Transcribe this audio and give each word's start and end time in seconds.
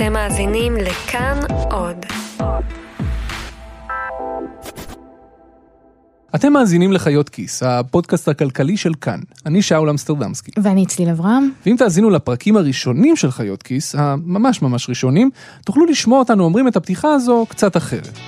אתם 0.00 0.12
מאזינים 0.12 0.76
לכאן 0.76 1.40
עוד. 1.70 1.96
אתם 6.34 6.52
מאזינים 6.52 6.92
לחיות 6.92 7.28
כיס, 7.28 7.62
הפודקאסט 7.62 8.28
הכלכלי 8.28 8.76
של 8.76 8.94
כאן. 8.94 9.20
אני 9.46 9.62
שאול 9.62 9.90
אמסטרדמסקי. 9.90 10.50
ואני 10.62 10.86
צליל 10.86 11.08
אברהם. 11.08 11.50
ואם 11.66 11.76
תאזינו 11.78 12.10
לפרקים 12.10 12.56
הראשונים 12.56 13.16
של 13.16 13.30
חיות 13.30 13.62
כיס, 13.62 13.94
הממש 13.94 14.62
ממש 14.62 14.88
ראשונים, 14.88 15.30
תוכלו 15.64 15.86
לשמוע 15.86 16.18
אותנו 16.18 16.44
אומרים 16.44 16.68
את 16.68 16.76
הפתיחה 16.76 17.12
הזו 17.12 17.46
קצת 17.48 17.76
אחרת. 17.76 18.18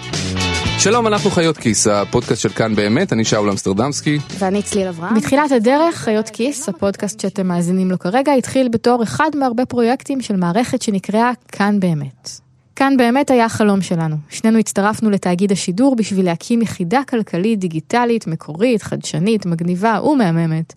שלום, 0.78 1.06
אנחנו 1.06 1.30
חיות 1.30 1.56
כיס, 1.56 1.86
הפודקאסט 1.86 2.42
של 2.42 2.48
כאן 2.48 2.74
באמת, 2.74 3.12
אני 3.12 3.24
שאול 3.24 3.50
אמסטרדמסקי. 3.50 4.18
ואני 4.38 4.62
צליל 4.62 4.88
אברהם. 4.88 5.14
בתחילת 5.14 5.52
הדרך, 5.52 5.94
חיות 5.94 6.28
כיס, 6.28 6.68
הפודקאסט 6.68 7.20
שאתם 7.20 7.46
מאזינים 7.46 7.90
לו 7.90 7.98
כרגע, 7.98 8.32
התחיל 8.32 8.68
בתור 8.68 9.02
אחד 9.02 9.30
מהרבה 9.34 9.66
פרויקטים 9.66 10.20
של 10.20 10.36
מערכת 10.36 10.82
שנקראה 10.82 11.30
כאן 11.48 11.80
באמת. 11.80 12.30
כאן 12.76 12.96
באמת 12.96 13.30
היה 13.30 13.44
החלום 13.44 13.82
שלנו. 13.82 14.16
שנינו 14.30 14.58
הצטרפנו 14.58 15.10
לתאגיד 15.10 15.52
השידור 15.52 15.96
בשביל 15.96 16.24
להקים 16.24 16.62
יחידה 16.62 17.00
כלכלית 17.08 17.58
דיגיטלית, 17.58 18.26
מקורית, 18.26 18.82
חדשנית, 18.82 19.46
מגניבה 19.46 20.00
ומהממת, 20.04 20.72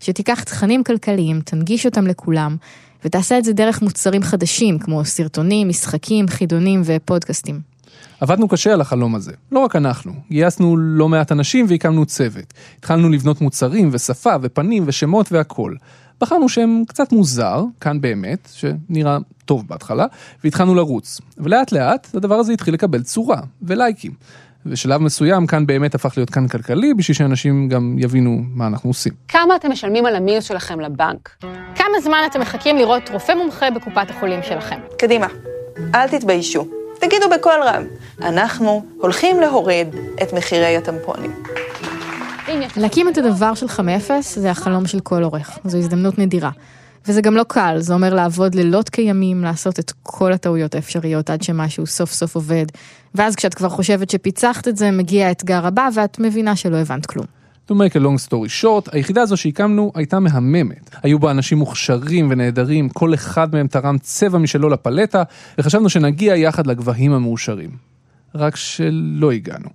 שתיקח 0.00 0.42
תכנים 0.42 0.84
כלכליים, 0.84 1.40
תנגיש 1.40 1.86
אותם 1.86 2.06
לכולם, 2.06 2.56
ותעשה 3.04 3.38
את 3.38 3.44
זה 3.44 3.52
דרך 3.52 3.82
מוצרים 3.82 4.22
חדשים, 4.22 4.78
כמו 4.78 5.04
סרטונים, 5.04 5.68
משחקים, 5.68 6.28
חידונים 6.28 6.82
ופודקאסטים. 6.84 7.77
עבדנו 8.20 8.48
קשה 8.48 8.72
על 8.72 8.80
החלום 8.80 9.14
הזה, 9.14 9.32
לא 9.52 9.58
רק 9.58 9.76
אנחנו, 9.76 10.12
גייסנו 10.30 10.76
לא 10.76 11.08
מעט 11.08 11.32
אנשים 11.32 11.66
והקמנו 11.68 12.06
צוות. 12.06 12.54
התחלנו 12.78 13.08
לבנות 13.08 13.40
מוצרים 13.40 13.88
ושפה 13.92 14.34
ופנים 14.42 14.84
ושמות 14.86 15.32
והכל. 15.32 15.74
בחרנו 16.20 16.48
שם 16.48 16.82
קצת 16.88 17.12
מוזר, 17.12 17.64
כאן 17.80 18.00
באמת, 18.00 18.48
שנראה 18.52 19.18
טוב 19.44 19.68
בהתחלה, 19.68 20.06
והתחלנו 20.44 20.74
לרוץ. 20.74 21.20
ולאט 21.38 21.72
לאט 21.72 22.08
הדבר 22.14 22.34
הזה 22.34 22.52
התחיל 22.52 22.74
לקבל 22.74 23.02
צורה 23.02 23.40
ולייקים. 23.62 24.12
ושלב 24.66 25.00
מסוים 25.00 25.46
כאן 25.46 25.66
באמת 25.66 25.94
הפך 25.94 26.12
להיות 26.16 26.30
כאן 26.30 26.48
כלכלי, 26.48 26.94
בשביל 26.94 27.14
שאנשים 27.16 27.68
גם 27.68 27.96
יבינו 27.98 28.40
מה 28.54 28.66
אנחנו 28.66 28.90
עושים. 28.90 29.12
כמה 29.28 29.56
אתם 29.56 29.70
משלמים 29.70 30.06
על 30.06 30.16
המינוס 30.16 30.44
שלכם 30.44 30.80
לבנק? 30.80 31.36
כמה 31.74 32.00
זמן 32.02 32.18
אתם 32.30 32.40
מחכים 32.40 32.76
לראות 32.76 33.10
רופא 33.12 33.32
מומחה 33.32 33.70
בקופת 33.70 34.10
החולים 34.10 34.42
שלכם? 34.42 34.80
קדימה, 34.98 35.26
אל 35.94 36.08
תתביישו. 36.08 36.77
תגידו 37.00 37.28
בקול 37.34 37.60
רם, 37.64 37.84
אנחנו 38.22 38.84
הולכים 39.00 39.40
להוריד 39.40 39.88
את 40.22 40.32
מחירי 40.32 40.76
הטמפונים. 40.76 41.32
להקים 42.76 43.08
את 43.08 43.18
הדבר 43.18 43.54
שלך 43.54 43.80
מאפס 43.80 44.38
זה 44.38 44.50
החלום 44.50 44.86
של 44.86 45.00
כל 45.00 45.22
עורך, 45.22 45.58
זו 45.64 45.78
הזדמנות 45.78 46.18
נדירה. 46.18 46.50
וזה 47.06 47.20
גם 47.20 47.36
לא 47.36 47.44
קל, 47.48 47.76
זה 47.78 47.94
אומר 47.94 48.14
לעבוד 48.14 48.54
לילות 48.54 48.88
כימים, 48.88 49.44
לעשות 49.44 49.78
את 49.78 49.92
כל 50.02 50.32
הטעויות 50.32 50.74
האפשריות 50.74 51.30
עד 51.30 51.42
שמשהו 51.42 51.86
סוף 51.86 52.12
סוף 52.12 52.34
עובד. 52.34 52.66
ואז 53.14 53.36
כשאת 53.36 53.54
כבר 53.54 53.68
חושבת 53.68 54.10
שפיצחת 54.10 54.68
את 54.68 54.76
זה, 54.76 54.90
מגיע 54.90 55.26
האתגר 55.26 55.66
הבא 55.66 55.88
ואת 55.94 56.18
מבינה 56.18 56.56
שלא 56.56 56.76
הבנת 56.76 57.06
כלום. 57.06 57.37
To 57.68 57.74
make 57.74 57.96
a 57.96 58.00
long 58.00 58.28
story 58.28 58.62
short, 58.62 58.88
היחידה 58.92 59.22
הזו 59.22 59.36
שהקמנו 59.36 59.92
הייתה 59.94 60.20
מהממת. 60.20 60.90
היו 61.02 61.18
בה 61.18 61.30
אנשים 61.30 61.58
מוכשרים 61.58 62.26
ונהדרים, 62.30 62.88
כל 62.88 63.14
אחד 63.14 63.54
מהם 63.54 63.66
תרם 63.66 63.98
צבע 63.98 64.38
משלו 64.38 64.68
לפלטה, 64.68 65.22
וחשבנו 65.58 65.88
שנגיע 65.88 66.36
יחד 66.36 66.66
לגבהים 66.66 67.12
המאושרים. 67.12 67.70
רק 68.34 68.56
שלא 68.56 69.32
הגענו. 69.32 69.68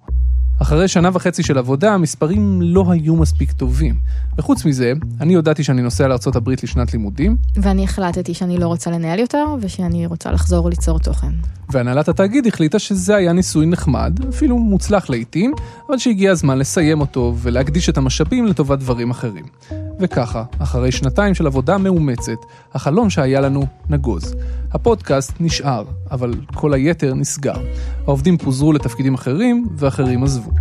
אחרי 0.73 0.87
שנה 0.87 1.09
וחצי 1.13 1.43
של 1.43 1.57
עבודה, 1.57 1.93
המספרים 1.93 2.61
לא 2.61 2.85
היו 2.91 3.15
מספיק 3.15 3.51
טובים. 3.51 3.95
וחוץ 4.37 4.65
מזה, 4.65 4.93
אני 5.21 5.33
הודעתי 5.33 5.63
שאני 5.63 5.81
נוסע 5.81 6.07
לארה"ב 6.07 6.49
לשנת 6.49 6.93
לימודים. 6.93 7.37
ואני 7.55 7.83
החלטתי 7.83 8.33
שאני 8.33 8.57
לא 8.57 8.67
רוצה 8.67 8.91
לנהל 8.91 9.19
יותר, 9.19 9.45
ושאני 9.61 10.05
רוצה 10.05 10.31
לחזור 10.31 10.69
ליצור 10.69 10.99
תוכן. 10.99 11.31
והנהלת 11.69 12.07
התאגיד 12.07 12.47
החליטה 12.47 12.79
שזה 12.79 13.15
היה 13.15 13.33
ניסוי 13.33 13.65
נחמד, 13.65 14.19
אפילו 14.29 14.57
מוצלח 14.57 15.09
לעיתים, 15.09 15.53
אבל 15.89 15.97
שהגיע 15.97 16.31
הזמן 16.31 16.57
לסיים 16.57 17.01
אותו 17.01 17.33
ולהקדיש 17.37 17.89
את 17.89 17.97
המשאבים 17.97 18.45
לטובת 18.45 18.79
דברים 18.79 19.11
אחרים. 19.11 19.45
וככה, 19.99 20.43
אחרי 20.59 20.91
שנתיים 20.91 21.33
של 21.33 21.47
עבודה 21.47 21.77
מאומצת, 21.77 22.37
החלום 22.73 23.09
שהיה 23.09 23.41
לנו 23.41 23.65
נגוז. 23.89 24.35
הפודקאסט 24.71 25.31
נשאר, 25.39 25.83
אבל 26.11 26.33
כל 26.55 26.73
היתר 26.73 27.13
נסגר. 27.13 27.57
העובדים 28.07 28.37
פוזרו 28.37 28.73
לתפקידים 28.73 29.13
אחרים, 29.13 29.67
ואחרים 29.77 30.23
עזבו. 30.23 30.51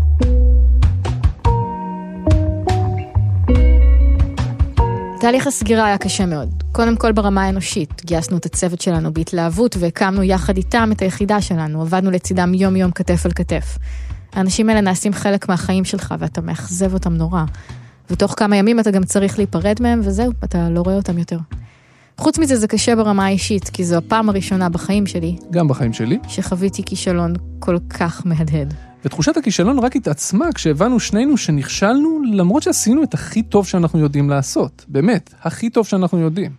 תהליך 5.20 5.46
הסגירה 5.46 5.86
היה 5.86 5.98
קשה 5.98 6.26
מאוד. 6.26 6.62
קודם 6.72 6.96
כל 6.96 7.12
ברמה 7.12 7.44
האנושית, 7.44 8.02
גייסנו 8.04 8.36
את 8.36 8.46
הצוות 8.46 8.80
שלנו 8.80 9.12
בהתלהבות 9.12 9.76
והקמנו 9.78 10.22
יחד 10.22 10.56
איתם 10.56 10.90
את 10.92 11.02
היחידה 11.02 11.40
שלנו, 11.40 11.82
עבדנו 11.82 12.10
לצידם 12.10 12.54
יום 12.54 12.76
יום 12.76 12.90
כתף 12.90 13.26
אל 13.26 13.32
כתף. 13.32 13.78
האנשים 14.32 14.68
האלה 14.68 14.80
נעשים 14.80 15.12
חלק 15.12 15.48
מהחיים 15.48 15.84
שלך 15.84 16.14
ואתה 16.18 16.40
מאכזב 16.40 16.94
אותם 16.94 17.12
נורא. 17.12 17.44
ותוך 18.12 18.34
כמה 18.36 18.56
ימים 18.56 18.80
אתה 18.80 18.90
גם 18.90 19.04
צריך 19.04 19.38
להיפרד 19.38 19.76
מהם 19.80 20.00
וזהו, 20.04 20.32
אתה 20.44 20.70
לא 20.70 20.80
רואה 20.80 20.96
אותם 20.96 21.18
יותר. 21.18 21.38
חוץ 22.18 22.38
מזה 22.38 22.56
זה 22.56 22.68
קשה 22.68 22.96
ברמה 22.96 23.26
האישית, 23.26 23.68
כי 23.68 23.84
זו 23.84 23.96
הפעם 23.96 24.28
הראשונה 24.28 24.68
בחיים 24.68 25.06
שלי. 25.06 25.36
גם 25.50 25.68
בחיים 25.68 25.92
שלי. 25.92 26.18
שחוויתי 26.28 26.82
כישלון 26.82 27.34
כל 27.58 27.76
כך 27.90 28.22
מהדהד. 28.24 28.74
ותחושת 29.04 29.36
הכישלון 29.36 29.78
רק 29.78 29.96
התעצמה 29.96 30.52
כשהבנו 30.54 31.00
שנינו 31.00 31.36
שנכשלנו 31.36 32.20
למרות 32.32 32.62
שעשינו 32.62 33.02
את 33.02 33.14
הכי 33.14 33.42
טוב 33.42 33.66
שאנחנו 33.66 33.98
יודעים 33.98 34.30
לעשות. 34.30 34.84
באמת, 34.88 35.34
הכי 35.42 35.70
טוב 35.70 35.86
שאנחנו 35.86 36.18
יודעים. 36.18 36.50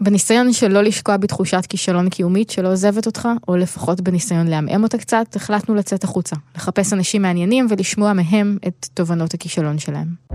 בניסיון 0.00 0.52
שלא 0.52 0.82
לשקוע 0.82 1.16
בתחושת 1.16 1.66
כישלון 1.68 2.08
קיומית 2.08 2.50
שלא 2.50 2.72
עוזבת 2.72 3.06
אותך, 3.06 3.28
או 3.48 3.56
לפחות 3.56 4.00
בניסיון 4.00 4.46
לעמעם 4.46 4.82
אותה 4.82 4.98
קצת, 4.98 5.36
החלטנו 5.36 5.74
לצאת 5.74 6.04
החוצה, 6.04 6.36
לחפש 6.56 6.92
אנשים 6.92 7.22
מעניינים 7.22 7.66
ולשמוע 7.70 8.12
מהם 8.12 8.58
את 8.66 8.86
תובנות 8.94 9.34
הכישלון 9.34 9.78
שלהם. 9.78 10.29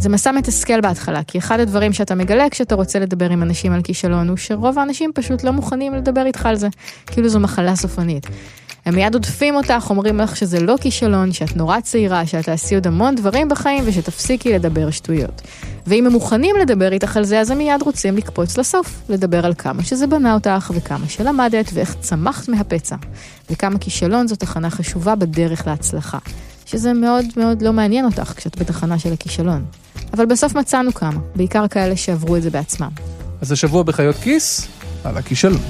זה 0.00 0.08
מסע 0.08 0.32
מתסכל 0.32 0.80
בהתחלה, 0.80 1.22
כי 1.22 1.38
אחד 1.38 1.60
הדברים 1.60 1.92
שאתה 1.92 2.14
מגלה 2.14 2.50
כשאתה 2.50 2.74
רוצה 2.74 2.98
לדבר 2.98 3.30
עם 3.30 3.42
אנשים 3.42 3.72
על 3.72 3.82
כישלון, 3.82 4.28
הוא 4.28 4.36
שרוב 4.36 4.78
האנשים 4.78 5.10
פשוט 5.14 5.44
לא 5.44 5.50
מוכנים 5.50 5.94
לדבר 5.94 6.26
איתך 6.26 6.46
על 6.46 6.56
זה, 6.56 6.68
כאילו 7.06 7.28
זו 7.28 7.40
מחלה 7.40 7.76
סופנית. 7.76 8.26
הם 8.86 8.94
מיד 8.94 9.14
עודפים 9.14 9.54
אותך, 9.54 9.86
אומרים 9.90 10.18
לך 10.18 10.36
שזה 10.36 10.60
לא 10.60 10.74
כישלון, 10.80 11.32
שאת 11.32 11.56
נורא 11.56 11.80
צעירה, 11.80 12.26
שאת 12.26 12.44
תעשי 12.44 12.74
עוד 12.74 12.86
המון 12.86 13.14
דברים 13.14 13.48
בחיים 13.48 13.84
ושתפסיקי 13.86 14.52
לדבר 14.52 14.90
שטויות. 14.90 15.42
ואם 15.86 16.06
הם 16.06 16.12
מוכנים 16.12 16.56
לדבר 16.60 16.92
איתך 16.92 17.16
על 17.16 17.24
זה, 17.24 17.40
אז 17.40 17.50
הם 17.50 17.58
מיד 17.58 17.82
רוצים 17.82 18.16
לקפוץ 18.16 18.58
לסוף, 18.58 19.02
לדבר 19.08 19.46
על 19.46 19.54
כמה 19.54 19.84
שזה 19.84 20.06
בנה 20.06 20.34
אותך, 20.34 20.72
וכמה 20.74 21.08
שלמדת, 21.08 21.70
ואיך 21.72 21.94
צמחת 22.00 22.48
מהפצע, 22.48 22.96
וכמה 23.50 23.78
כישלון 23.78 24.28
זו 24.28 24.36
תחנה 24.36 24.70
חשובה 24.70 25.14
בדרך 25.14 25.66
להצלחה. 25.66 26.18
שזה 26.70 26.92
מאוד 26.92 27.24
מאוד 27.36 27.62
לא 27.62 27.72
מעניין 27.72 28.04
אותך 28.04 28.32
כשאת 28.36 28.58
בתחנה 28.58 28.98
של 28.98 29.12
הכישלון. 29.12 29.64
אבל 30.12 30.26
בסוף 30.26 30.54
מצאנו 30.54 30.94
כמה, 30.94 31.20
בעיקר 31.36 31.68
כאלה 31.68 31.96
שעברו 31.96 32.36
את 32.36 32.42
זה 32.42 32.50
בעצמם. 32.50 32.90
אז 33.40 33.52
השבוע 33.52 33.82
בחיות 33.82 34.16
כיס, 34.16 34.68
על 35.04 35.16
הכישלון. 35.16 35.60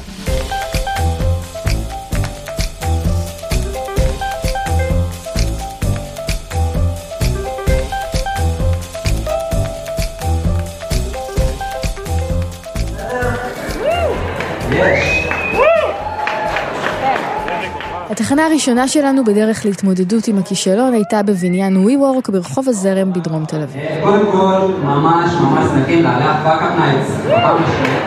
התחנה 18.21 18.47
הראשונה 18.47 18.89
שלנו 18.89 19.25
בדרך 19.25 19.65
להתמודדות 19.65 20.29
עם 20.29 20.39
הכישלון 20.39 20.93
הייתה 20.93 21.23
בבניין 21.23 21.87
WeWork 21.87 22.31
ברחוב 22.33 22.69
הזרם 22.69 23.13
בדרום 23.13 23.45
תל 23.45 23.63
אביב. 23.63 23.83
קודם 24.03 24.33
כל, 24.33 24.73
ממש 24.83 25.33
ממש 25.33 25.69
שמחים 25.69 26.03
לארח 26.03 26.37
Fuckup 26.45 26.79
Nights. 26.79 27.11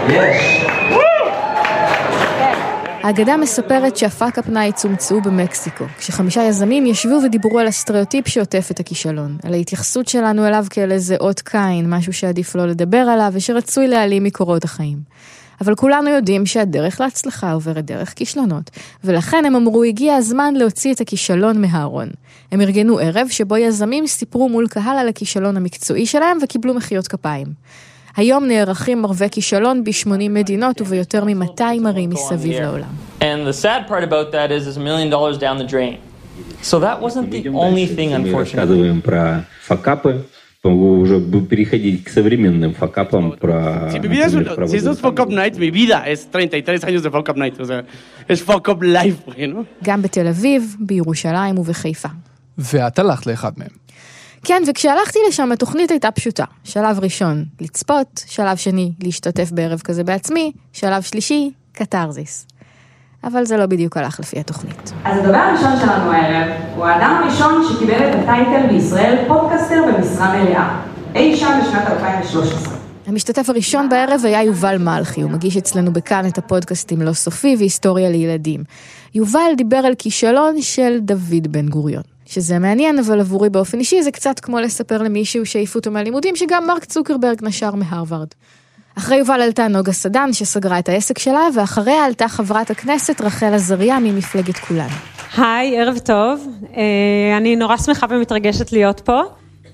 יש. 0.10 0.66
האגדה 3.04 3.38
מספרת 3.38 3.98
שה 3.98 4.15
Fuckup 4.15 4.50
Nights 4.50 4.86
הומצאו 4.86 5.22
במקסיקו, 5.22 5.86
כשחמישה 5.98 6.44
יזמים 6.44 6.86
ישבו 6.86 7.20
ודיברו 7.24 7.60
על 7.60 7.68
הסטריאוטיפ 7.68 8.28
שעוטף 8.28 8.68
את 8.72 8.80
הכישלון, 8.80 9.38
על 9.44 9.54
ההתייחסות 9.54 10.08
שלנו 10.08 10.48
אליו 10.48 10.66
כאל 10.70 10.92
איזה 10.92 11.16
אות 11.20 11.40
קין, 11.42 11.94
משהו 11.94 12.14
שעדיף 12.14 12.56
לא 12.56 12.68
לדבר 12.68 12.98
עליו 12.98 13.30
ושרצוי 13.34 13.88
להעלים 13.88 14.24
מקורות 14.24 14.64
החיים. 14.64 14.98
אבל 15.62 15.76
כולנו 15.76 16.10
יודעים 16.10 16.46
שהדרך 16.46 17.02
להצלחה 17.02 17.52
עוברת 17.52 17.86
דרך 17.86 18.14
כישלונות, 18.16 18.70
ולכן 19.04 19.46
הם 19.46 19.56
אמרו 19.56 19.84
הגיע 19.84 20.16
הזמן 20.16 20.54
להוציא 20.54 20.94
את 20.94 21.02
הכישלון 21.02 21.62
מהארון. 21.62 22.10
הם 22.52 22.62
ארגנו 22.62 23.00
ערב 23.00 23.28
שבו 23.30 23.58
יזמים 23.58 24.08
סיפרו 24.08 24.50
מול 24.50 24.68
קהל 24.68 24.98
על 24.98 25.08
הכישלון 25.08 25.58
המקצועי 25.58 26.06
שלהם 26.06 26.38
וקיבלו 26.44 26.74
מחיאות 26.74 27.08
כפיים. 27.08 27.48
היום 28.18 28.46
נערכים 28.46 29.06
ערבי 29.06 29.28
כישלון 29.32 29.84
ב-80 29.84 30.30
מדינות 30.30 30.82
וביותר 30.82 31.24
מ-200 31.26 31.88
ערים 31.88 32.10
מסביב 32.10 32.62
לעולם. 32.62 32.90
And 33.20 33.24
the 33.24 33.54
sad 33.54 33.88
part 33.88 34.04
about 34.04 34.32
that 34.32 34.52
is, 34.52 34.68
is 34.68 34.78
a 34.78 34.80
million 34.80 35.10
dollars 35.10 35.38
down 35.38 35.58
the 35.58 35.72
drain. 35.74 35.98
So 36.62 36.80
that 36.80 36.98
wasn't 37.02 37.30
the 37.32 37.50
only 37.50 37.86
thing, 37.86 38.14
unfortunately. 38.14 39.02
рассказываем 40.63 40.63
про 40.63 40.71
факапы, 40.71 41.01
уже 41.03 41.19
бы 41.19 41.47
переходить 41.47 42.05
к 42.05 42.09
современным 42.09 42.75
факапам 42.75 43.33
про... 43.33 43.91
Si 43.93 44.01
mi 44.01 44.09
vida 44.09 44.27
es 44.27 44.35
un, 44.35 44.45
например, 44.45 44.69
si 44.69 44.77
eso 44.77 44.93
es 44.93 45.01
fuck 45.01 45.21
up 45.21 45.31
night, 45.31 45.59
mi 45.59 45.71
vida 45.71 46.05
es 46.07 46.31
33 46.31 46.85
años 46.85 47.03
de 47.03 47.11
fuck 47.11 47.29
up 47.29 47.37
night. 47.37 47.61
O 47.61 47.65
sea, 47.65 47.85
es 48.29 48.43
fuck 48.43 48.69
up 48.69 48.83
life, 48.83 49.25
güey, 49.27 49.47
¿no? 49.47 49.65
גם 49.85 50.03
בתל 50.03 50.27
אביב, 50.27 50.77
בירושלים 50.81 51.59
ובחיפה. 51.59 52.09
ואת 52.59 52.99
הלכת 52.99 53.27
לאחד 53.27 53.53
מהם. 53.57 53.69
כן, 54.45 54.63
וכשהלכתי 54.67 55.19
לשם 55.29 55.53
התוכנית 55.53 55.91
הייתה 55.91 56.11
פשוטה. 56.11 56.45
שלב 56.65 56.99
ראשון, 57.03 57.45
לצפות, 57.61 58.25
שלב 58.27 58.57
שני, 58.57 58.93
להשתתף 59.03 59.51
בערב 59.53 59.81
כזה 59.81 60.05
בעצמי, 60.05 60.53
שלב 60.73 61.03
שלישי, 61.03 61.51
קתרזיס. 61.73 62.47
אבל 63.24 63.46
זה 63.46 63.58
לא 63.58 63.66
בדיוק 63.66 63.98
הלך 63.98 64.20
לפי 64.20 64.40
התוכנית. 64.40 64.94
אז 65.06 65.20
הדובר 65.20 65.38
הראשון 65.38 65.80
שלנו 65.80 66.12
הערב 66.12 66.52
הוא 66.76 66.86
האדם 66.86 67.22
הראשון 67.24 67.64
שקיבל 67.70 68.10
את 68.10 68.16
ה 68.16 68.25
title 68.25 68.68
בישראל 68.68 69.26
פודקאסטר 69.28 69.84
במשרה 69.88 70.44
מלאה, 70.44 70.82
אי 71.16 71.38
שם 71.38 71.60
בשנת 71.62 71.88
2013. 71.88 72.74
המשתתף 73.08 73.50
הראשון 73.50 73.90
בערב 73.90 74.22
היה 74.24 74.44
יובל 74.44 74.78
מלכי, 74.78 75.22
הוא 75.22 75.32
מגיש 75.32 75.58
אצלנו 75.58 75.94
בכאן 75.94 76.28
את 76.28 76.38
הפודקאסטים 76.38 77.02
לא 77.02 77.14
סופי 77.14 77.56
והיסטוריה 77.60 78.10
לילדים. 78.10 78.64
יובל 79.16 79.52
דיבר 79.58 79.78
על 79.78 79.94
כישלון 79.98 80.62
של 80.62 81.00
דוד 81.00 81.48
בן 81.50 81.68
גוריון. 81.68 82.04
שזה 82.26 82.60
מעניין, 82.60 83.00
אבל 83.00 83.20
עבורי 83.20 83.50
באופן 83.50 83.80
אישי 83.80 84.04
זה 84.04 84.12
קצת 84.12 84.40
כמו 84.40 84.60
לספר 84.60 85.02
למישהו 85.02 85.46
שהעיפו 85.46 85.80
אותו 85.80 85.92
מהלימודים, 85.92 86.36
שגם 86.36 86.68
מרק 86.68 86.86
צוקרברג 86.86 87.38
נשר 87.42 87.76
מהרווארד. 87.76 88.28
אחרי 88.98 89.18
יובל 89.18 89.42
עלתה 89.42 89.68
נוגה 89.68 89.92
סדן, 89.92 90.34
שסגרה 90.34 90.80
את 90.80 90.90
העסק 90.90 91.20
שלה, 91.20 91.48
ואחריה 91.56 92.06
עלתה 92.06 92.28
חברת 92.28 92.70
הכנסת 92.72 93.22
רחל 93.22 93.54
עזריה 93.54 94.00
ממפלגת 94.00 94.58
כולנו. 94.58 94.96
היי, 95.38 95.80
ערב 95.80 95.98
טוב. 95.98 96.48
אה, 96.78 97.38
אני 97.38 97.56
נורא 97.56 97.78
שמחה 97.78 98.06
ומתרגשת 98.10 98.72
להיות 98.72 99.00
פה. 99.00 99.22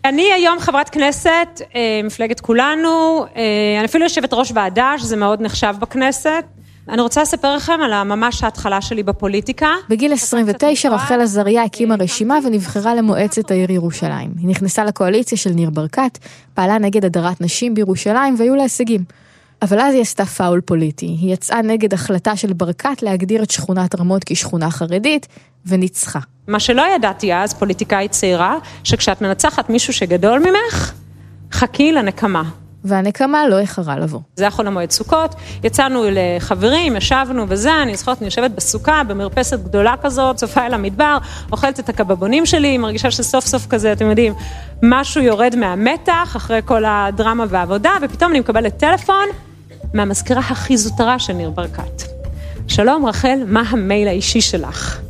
אני 0.06 0.34
היום 0.34 0.60
חברת 0.60 0.90
כנסת, 0.90 1.62
אה, 1.76 2.02
מפלגת 2.04 2.40
כולנו, 2.40 3.26
אה, 3.36 3.76
אני 3.78 3.86
אפילו 3.86 4.04
יושבת 4.04 4.34
ראש 4.34 4.52
ועדה, 4.56 4.94
שזה 4.98 5.16
מאוד 5.16 5.42
נחשב 5.42 5.76
בכנסת. 5.80 6.44
אני 6.90 7.02
רוצה 7.02 7.22
לספר 7.22 7.56
לכם 7.56 7.80
על 7.84 8.04
ממש 8.04 8.44
ההתחלה 8.44 8.82
שלי 8.82 9.04
בפוליטיקה. 9.04 9.70
בגיל 9.90 10.14
29 10.14 10.90
רחל 10.90 11.22
עזריה 11.22 11.64
הקימה 11.64 11.96
רשימה 12.00 12.40
ונבחרה 12.46 12.96
למועצת 12.96 13.52
העיר 13.52 13.72
ירושלים. 13.72 14.32
היא 14.40 14.48
נכנסה 14.48 14.86
לקואליציה 14.86 15.38
של 15.38 15.50
ניר 15.50 15.70
ברקת, 15.70 16.18
פעלה 16.54 16.78
נגד 16.78 17.06
הדרת 17.06 17.42
נשים 17.42 17.74
בירושלים 17.74 18.36
והיו 18.38 18.56
לה 18.56 18.64
הישגים. 18.64 19.04
אבל 19.62 19.80
אז 19.80 19.94
היא 19.94 20.02
עשתה 20.02 20.26
פאול 20.26 20.62
פוליטי. 20.62 21.06
היא 21.06 21.34
יצאה 21.34 21.62
נגד 21.62 21.94
החלטה 21.94 22.36
של 22.36 22.54
ברקת 22.54 23.02
להגדיר 23.02 23.44
את 23.44 23.52
שכונת 23.52 24.00
רמות 24.00 24.24
כשכונה 24.26 24.72
חרדית, 24.72 25.28
וניצחה. 25.66 26.20
מה 26.48 26.60
שלא 26.60 26.84
ידעתי 26.96 27.34
אז, 27.34 27.54
פוליטיקאית 27.54 28.12
צעירה, 28.12 28.58
שכשאת 28.84 29.22
מנצחת 29.22 29.70
מישהו 29.70 29.94
שגדול 29.94 30.40
ממך, 30.40 30.94
חכי 31.52 31.92
לנקמה. 31.92 32.44
והנקמה 32.84 33.48
לא 33.48 33.60
איחרה 33.60 34.00
לבוא. 34.00 34.20
זה 34.36 34.44
היה 34.44 34.52
חול 34.52 34.68
המועד 34.68 34.92
סוכות, 34.92 35.36
יצאנו 35.64 36.04
לחברים, 36.12 36.96
ישבנו 36.96 37.46
וזה, 37.48 37.82
אני 37.82 37.96
זוכרת, 37.96 38.18
אני 38.18 38.26
יושבת 38.26 38.52
בסוכה, 38.52 39.02
במרפסת 39.08 39.60
גדולה 39.60 39.94
כזאת, 40.02 40.36
צופה 40.36 40.66
אל 40.66 40.74
המדבר, 40.74 41.18
אוכלת 41.52 41.80
את 41.80 41.90
הקבבונים 41.90 42.46
שלי, 42.46 42.78
מרגישה 42.78 43.12
שסוף 43.12 43.46
סוף 43.46 43.68
כזה, 43.68 43.92
אתם 43.92 44.10
יודעים, 44.10 44.34
משהו 44.84 45.22
יורד 45.22 45.56
מהמתח, 45.56 46.34
אחרי 46.36 46.60
כל 46.66 46.84
הדרמה 46.88 47.46
והעבודה, 47.50 47.92
ופתאום 48.02 48.32
אני 48.32 48.40
מקבלת 48.40 48.78
טלפון 48.78 49.26
מהמזכירה 49.94 50.42
הכי 50.42 50.78
זוטרה 50.78 51.20
של 51.20 51.34
ניר 51.34 51.50
ברקת. 51.50 52.04
שלום 52.68 53.06
רחל, 53.06 53.40
מה 53.48 53.64
המייל 53.70 54.08
האישי 54.08 54.42
שלך? 54.42 55.07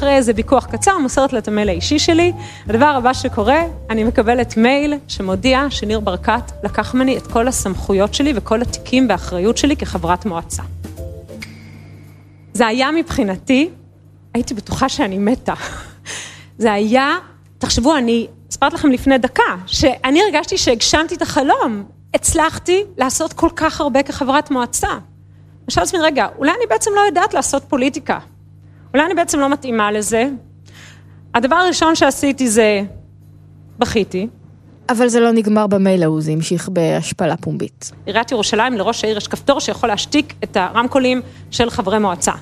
אחרי 0.00 0.16
איזה 0.16 0.32
ויכוח 0.36 0.66
קצר, 0.66 0.98
מוסרת 0.98 1.32
לה 1.32 1.38
את 1.38 1.48
המייל 1.48 1.68
האישי 1.68 1.98
שלי. 1.98 2.32
הדבר 2.66 2.86
הבא 2.86 3.12
שקורה, 3.12 3.62
אני 3.90 4.04
מקבלת 4.04 4.56
מייל 4.56 4.94
שמודיע 5.08 5.66
שניר 5.70 6.00
ברקת 6.00 6.52
לקח 6.64 6.94
ממני 6.94 7.16
את 7.16 7.26
כל 7.26 7.48
הסמכויות 7.48 8.14
שלי 8.14 8.32
וכל 8.36 8.62
התיקים 8.62 9.08
באחריות 9.08 9.56
שלי 9.56 9.76
כחברת 9.76 10.26
מועצה. 10.26 10.62
זה 12.52 12.66
היה 12.66 12.90
מבחינתי, 12.90 13.70
הייתי 14.34 14.54
בטוחה 14.54 14.88
שאני 14.88 15.18
מתה. 15.18 15.54
זה 16.58 16.72
היה, 16.72 17.16
תחשבו, 17.58 17.96
אני 17.96 18.26
הספרת 18.48 18.72
לכם 18.72 18.90
לפני 18.90 19.18
דקה, 19.18 19.56
שאני 19.66 20.20
הרגשתי 20.22 20.58
שהגשמתי 20.58 21.14
את 21.14 21.22
החלום. 21.22 21.84
הצלחתי 22.14 22.84
לעשות 22.98 23.32
כל 23.32 23.50
כך 23.56 23.80
הרבה 23.80 24.02
כחברת 24.02 24.50
מועצה. 24.50 24.90
אני 24.90 25.66
חושבת 25.66 25.84
לעצמי, 25.84 26.00
רגע, 26.00 26.26
אולי 26.38 26.50
אני 26.50 26.66
בעצם 26.68 26.90
לא 26.96 27.00
יודעת 27.00 27.34
לעשות 27.34 27.64
פוליטיקה. 27.68 28.18
אולי 28.94 29.06
אני 29.06 29.14
בעצם 29.14 29.40
לא 29.40 29.48
מתאימה 29.48 29.92
לזה. 29.92 30.28
הדבר 31.34 31.56
הראשון 31.56 31.94
שעשיתי 31.94 32.48
זה, 32.48 32.82
בכיתי. 33.78 34.28
אבל 34.88 35.08
זה 35.08 35.20
לא 35.20 35.30
נגמר 35.30 35.66
במייל 35.66 36.02
ההוא, 36.02 36.20
זה 36.20 36.32
המשיך 36.32 36.68
בהשפלה 36.68 37.36
פומבית. 37.36 37.92
עיריית 38.06 38.32
ירושלים, 38.32 38.72
לראש 38.72 39.04
העיר 39.04 39.16
יש 39.16 39.28
כפתור 39.28 39.60
שיכול 39.60 39.88
להשתיק 39.88 40.34
את 40.44 40.56
הרמקולים 40.56 41.22
של 41.50 41.70
חברי 41.70 41.98
מועצה. 41.98 42.32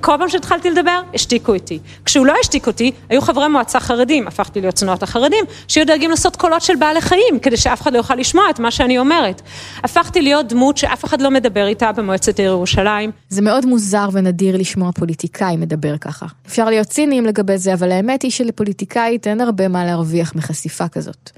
כל 0.00 0.12
פעם 0.18 0.28
שהתחלתי 0.28 0.70
לדבר, 0.70 1.00
השתיקו 1.14 1.54
אותי. 1.54 1.78
כשהוא 2.04 2.26
לא 2.26 2.34
השתיק 2.40 2.66
אותי, 2.66 2.92
היו 3.08 3.20
חברי 3.20 3.48
מועצה 3.48 3.80
חרדים, 3.80 4.28
הפכתי 4.28 4.60
להיות 4.60 4.74
צנועת 4.74 5.02
החרדים, 5.02 5.44
שהיו 5.68 5.86
דואגים 5.86 6.10
לעשות 6.10 6.36
קולות 6.36 6.62
של 6.62 6.76
בעלי 6.76 7.00
חיים, 7.00 7.38
כדי 7.42 7.56
שאף 7.56 7.82
אחד 7.82 7.92
לא 7.92 7.98
יוכל 7.98 8.14
לשמוע 8.14 8.50
את 8.50 8.58
מה 8.58 8.70
שאני 8.70 8.98
אומרת. 8.98 9.42
הפכתי 9.84 10.22
להיות 10.22 10.48
דמות 10.48 10.76
שאף 10.76 11.04
אחד 11.04 11.20
לא 11.22 11.30
מדבר 11.30 11.66
איתה 11.66 11.92
במועצת 11.92 12.38
העיר 12.38 12.50
ירושלים. 12.50 13.10
זה 13.28 13.42
מאוד 13.42 13.66
מוזר 13.66 14.08
ונדיר 14.12 14.56
לשמוע 14.56 14.92
פוליטיקאי 14.92 15.56
מדבר 15.56 15.98
ככה. 15.98 16.26
אפשר 16.46 16.64
להיות 16.64 16.86
ציניים 16.86 17.26
לגבי 17.26 17.58
זה, 17.58 17.74
אבל 17.74 17.92
האמת 17.92 18.22
היא 18.22 18.30
שלפוליטיקאית 18.30 19.26
אין 19.26 19.40
הרבה 19.40 19.68
מה 19.68 19.84
להרוויח 19.84 20.34
מחשיפה 20.34 20.88
כזאת. 20.88 21.30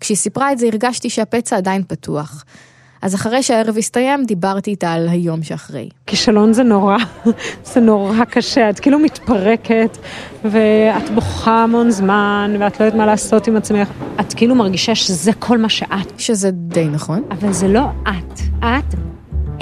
כשהיא 0.00 0.16
סיפרה 0.16 0.52
את 0.52 0.58
זה 0.58 0.66
הרגשתי 0.66 1.10
שהפצע 1.10 1.56
עדיין 1.56 1.82
פתוח. 1.88 2.44
אז 3.06 3.14
אחרי 3.14 3.42
שהערב 3.42 3.78
הסתיים, 3.78 4.24
דיברתי 4.24 4.70
איתה 4.70 4.92
על 4.92 5.08
היום 5.08 5.42
שאחרי. 5.42 5.88
כישלון 6.06 6.52
זה 6.52 6.62
נורא, 6.62 6.96
זה 7.72 7.80
נורא 7.80 8.24
קשה, 8.24 8.70
את 8.70 8.80
כאילו 8.80 8.98
מתפרקת, 8.98 9.98
ואת 10.44 11.10
בוכה 11.14 11.62
המון 11.62 11.90
זמן, 11.90 12.56
ואת 12.60 12.80
לא 12.80 12.84
יודעת 12.84 12.98
מה 12.98 13.06
לעשות 13.06 13.46
עם 13.46 13.56
עצמך. 13.56 13.88
את 14.20 14.34
כאילו 14.34 14.54
מרגישה 14.54 14.94
שזה 14.94 15.32
כל 15.32 15.58
מה 15.58 15.68
שאת. 15.68 16.18
שזה 16.18 16.50
די 16.50 16.84
נכון. 16.84 17.22
אבל 17.30 17.52
זה 17.52 17.68
לא 17.68 17.84
את. 18.02 18.40
את 18.58 18.94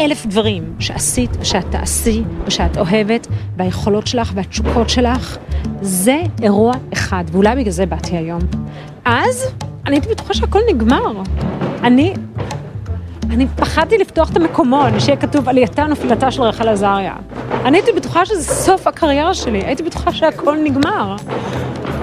אלף 0.00 0.26
דברים 0.26 0.74
שעשית, 0.78 1.30
ושאת 1.40 1.64
תעשי, 1.70 2.22
ושאת 2.46 2.78
אוהבת, 2.78 3.26
והיכולות 3.56 4.06
שלך 4.06 4.32
והתשוקות 4.34 4.90
שלך, 4.90 5.36
זה 5.82 6.22
אירוע 6.42 6.72
אחד, 6.92 7.24
ואולי 7.32 7.56
בגלל 7.56 7.72
זה 7.72 7.86
באתי 7.86 8.16
היום. 8.16 8.40
אז 9.04 9.44
אני 9.86 9.96
הייתי 9.96 10.08
בטוחה 10.08 10.34
שהכל 10.34 10.60
נגמר. 10.70 11.22
אני 11.82 12.14
אני 13.30 13.46
פחדתי 13.56 13.98
לפתוח 13.98 14.30
את 14.30 14.36
המקומון, 14.36 15.00
שיהיה 15.00 15.16
כתוב 15.16 15.48
עלייתה 15.48 15.84
נפילתה 15.84 16.30
של 16.30 16.42
רחל 16.42 16.68
עזריה. 16.68 17.14
אני 17.64 17.78
הייתי 17.78 17.92
בטוחה 17.96 18.26
שזה 18.26 18.42
סוף 18.42 18.86
הקריירה 18.86 19.34
שלי, 19.34 19.58
הייתי 19.64 19.82
בטוחה 19.82 20.12
שהכל 20.12 20.56
נגמר. 20.64 21.16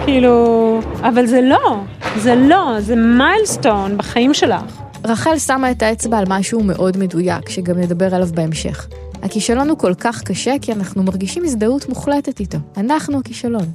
כאילו, 0.05 0.79
אבל 1.01 1.25
זה 1.25 1.41
לא, 1.41 1.77
זה 2.17 2.35
לא, 2.35 2.75
זה 2.79 2.95
מיילסטון 2.95 3.97
בחיים 3.97 4.33
שלך. 4.33 4.63
רחל 5.05 5.37
שמה 5.37 5.71
את 5.71 5.81
האצבע 5.81 6.17
על 6.17 6.25
משהו 6.27 6.63
מאוד 6.63 6.97
מדויק, 6.97 7.49
שגם 7.49 7.77
נדבר 7.77 8.15
עליו 8.15 8.29
בהמשך. 8.33 8.87
הכישלון 9.23 9.69
הוא 9.69 9.77
כל 9.77 9.93
כך 9.93 10.23
קשה 10.23 10.53
כי 10.61 10.73
אנחנו 10.73 11.03
מרגישים 11.03 11.43
הזדהות 11.43 11.89
מוחלטת 11.89 12.39
איתו. 12.39 12.57
אנחנו 12.77 13.19
הכישלון. 13.19 13.65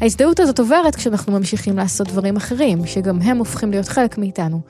ההזדהות 0.00 0.40
הזאת 0.40 0.58
עוברת 0.58 0.96
כשאנחנו 0.96 1.32
ממשיכים 1.32 1.76
לעשות 1.76 2.08
דברים 2.08 2.36
אחרים, 2.36 2.86
שגם 2.86 3.22
הם 3.22 3.38
הופכים 3.38 3.70
להיות 3.70 3.88
חלק 3.88 4.18
מאיתנו. 4.18 4.60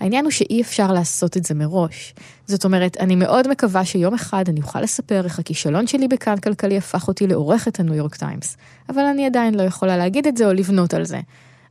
העניין 0.00 0.24
הוא 0.24 0.30
שאי 0.30 0.62
אפשר 0.62 0.92
לעשות 0.92 1.36
את 1.36 1.44
זה 1.44 1.54
מראש. 1.54 2.14
זאת 2.46 2.64
אומרת, 2.64 2.96
אני 3.00 3.16
מאוד 3.16 3.48
מקווה 3.48 3.84
שיום 3.84 4.14
אחד 4.14 4.44
אני 4.48 4.60
אוכל 4.60 4.80
לספר 4.80 5.24
איך 5.24 5.38
הכישלון 5.38 5.86
שלי 5.86 6.08
בכאן 6.08 6.36
כלכלי 6.36 6.78
הפך 6.78 7.08
אותי 7.08 7.26
לעורכת 7.26 7.80
הניו 7.80 7.94
יורק 7.94 8.14
טיימס. 8.14 8.56
אבל 8.88 9.02
אני 9.02 9.26
עדיין 9.26 9.54
לא 9.54 9.62
יכולה 9.62 9.96
להגיד 9.96 10.26
את 10.26 10.36
זה 10.36 10.46
או 10.46 10.52
לבנות 10.52 10.94
על 10.94 11.04
זה. 11.04 11.20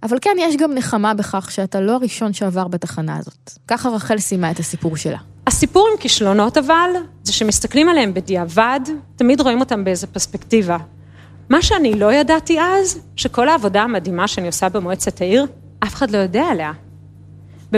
אבל 0.04 0.18
כן, 0.22 0.36
יש 0.40 0.56
גם 0.56 0.74
נחמה 0.74 1.14
בכך 1.14 1.52
שאתה 1.52 1.82
לא 1.82 1.92
הראשון 1.92 2.34
שעבר 2.34 2.68
בתחנה 2.68 3.18
הזאת. 3.18 3.52
ככה 3.68 3.90
רחל 3.90 4.18
סיימה 4.18 4.52
את 4.52 4.60
הסיפור 4.60 4.98
שלה. 4.98 5.18
הסיפור 5.48 5.88
עם 5.92 5.98
כישלונות 6.00 6.58
אבל, 6.58 6.90
זה 7.24 7.34
שמסתכלים 7.34 7.90
עליהם 7.90 8.14
בדיעבד, 8.14 8.80
תמיד 9.16 9.42
רואים 9.42 9.60
אותם 9.60 9.84
באיזה 9.84 10.08
פרספקטיבה. 10.08 10.78
מה 11.50 11.62
שאני 11.62 12.00
לא 12.00 12.14
ידעתי 12.14 12.60
אז, 12.60 13.00
שכל 13.16 13.50
העבודה 13.50 13.82
המדהימה 13.82 14.28
שאני 14.28 14.48
עושה 14.48 14.70
במועצת 14.70 15.22
העיר, 15.22 15.46
אף 15.84 15.94
אחד 15.94 16.12
לא 16.12 16.18
יודע 16.18 16.44
עליה. 16.44 16.72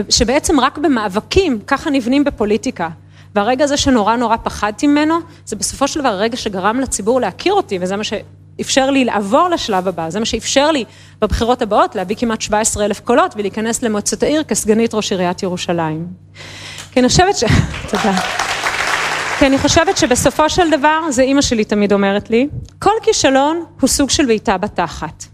שבעצם 0.09 0.59
רק 0.59 0.77
במאבקים, 0.77 1.59
ככה 1.67 1.89
נבנים 1.89 2.23
בפוליטיקה. 2.23 2.89
והרגע 3.35 3.63
הזה 3.63 3.77
שנורא 3.77 4.15
נורא 4.15 4.37
פחדתי 4.43 4.87
ממנו, 4.87 5.15
זה 5.45 5.55
בסופו 5.55 5.87
של 5.87 5.99
דבר 5.99 6.09
הרגע 6.09 6.37
שגרם 6.37 6.79
לציבור 6.79 7.21
להכיר 7.21 7.53
אותי, 7.53 7.79
וזה 7.81 7.95
מה 7.95 8.03
שאפשר 8.03 8.89
לי 8.89 9.05
לעבור 9.05 9.49
לשלב 9.49 9.87
הבא, 9.87 10.09
זה 10.09 10.19
מה 10.19 10.25
שאפשר 10.25 10.71
לי 10.71 10.85
בבחירות 11.21 11.61
הבאות 11.61 11.95
להביא 11.95 12.15
כמעט 12.15 12.41
17 12.41 12.85
אלף 12.85 12.99
קולות 12.99 13.33
ולהיכנס 13.37 13.83
למועצת 13.83 14.23
העיר 14.23 14.43
כסגנית 14.43 14.93
ראש 14.93 15.11
עיריית 15.11 15.43
ירושלים. 15.43 16.07
כי 16.91 16.99
אני 16.99 17.07
חושבת 17.07 17.35
ש... 17.35 17.43
תודה. 17.91 18.13
כי 19.39 19.47
אני 19.47 19.57
חושבת 19.57 19.97
שבסופו 19.97 20.49
של 20.49 20.71
דבר, 20.71 21.11
זה 21.11 21.21
אימא 21.21 21.41
שלי 21.41 21.65
תמיד 21.65 21.93
אומרת 21.93 22.29
לי, 22.29 22.47
כל 22.79 22.91
כישלון 23.03 23.63
הוא 23.81 23.87
סוג 23.87 24.09
של 24.09 24.25
בעיטה 24.25 24.57
בתחת. 24.57 25.25